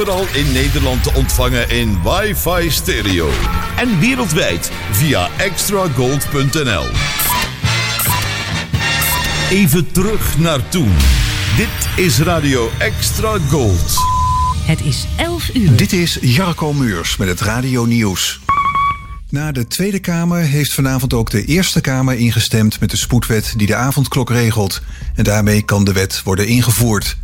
Overal 0.00 0.26
in 0.32 0.52
Nederland 0.52 1.02
te 1.02 1.12
ontvangen 1.14 1.70
in 1.70 1.98
wifi 2.02 2.70
stereo. 2.70 3.30
En 3.76 3.98
wereldwijd 3.98 4.70
via 4.90 5.28
extragold.nl. 5.38 6.84
Even 9.50 9.92
terug 9.92 10.38
naar 10.38 10.68
toen. 10.68 10.92
Dit 11.56 12.04
is 12.04 12.18
Radio 12.18 12.70
Extra 12.78 13.38
Gold. 13.48 13.96
Het 14.64 14.80
is 14.80 15.06
11 15.16 15.54
uur. 15.54 15.76
Dit 15.76 15.92
is 15.92 16.18
Jarko 16.20 16.72
Muurs 16.72 17.16
met 17.16 17.28
het 17.28 17.40
Radio 17.40 17.84
Nieuws. 17.84 18.40
Na 19.30 19.52
de 19.52 19.66
Tweede 19.66 19.98
Kamer 19.98 20.40
heeft 20.40 20.74
vanavond 20.74 21.12
ook 21.12 21.30
de 21.30 21.44
Eerste 21.44 21.80
Kamer 21.80 22.14
ingestemd 22.14 22.80
met 22.80 22.90
de 22.90 22.96
spoedwet 22.96 23.54
die 23.56 23.66
de 23.66 23.74
avondklok 23.74 24.30
regelt. 24.30 24.82
En 25.14 25.24
daarmee 25.24 25.62
kan 25.62 25.84
de 25.84 25.92
wet 25.92 26.20
worden 26.24 26.46
ingevoerd. 26.46 27.16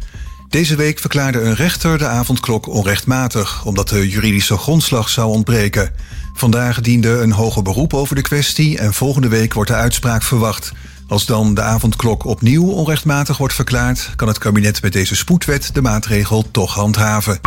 Deze 0.57 0.76
week 0.76 0.98
verklaarde 0.98 1.40
een 1.40 1.54
rechter 1.54 1.98
de 1.98 2.07
avondklok 2.07 2.68
onrechtmatig, 2.68 3.64
omdat 3.64 3.88
de 3.88 4.09
juridische 4.09 4.57
grondslag 4.57 5.09
zou 5.09 5.28
ontbreken. 5.28 5.92
Vandaag 6.34 6.80
diende 6.80 7.09
een 7.09 7.32
hoger 7.32 7.62
beroep 7.62 7.94
over 7.94 8.14
de 8.14 8.22
kwestie 8.22 8.78
en 8.78 8.94
volgende 8.94 9.28
week 9.28 9.54
wordt 9.54 9.70
de 9.70 9.76
uitspraak 9.76 10.22
verwacht. 10.22 10.72
Als 11.09 11.26
dan 11.26 11.54
de 11.54 11.62
avondklok 11.62 12.24
opnieuw 12.24 12.66
onrechtmatig 12.70 13.36
wordt 13.36 13.54
verklaard, 13.54 14.12
kan 14.16 14.28
het 14.28 14.38
kabinet 14.38 14.82
met 14.82 14.92
deze 14.92 15.16
spoedwet 15.16 15.70
de 15.74 15.82
maatregel 15.82 16.50
toch 16.50 16.74
handhaven. 16.74 17.40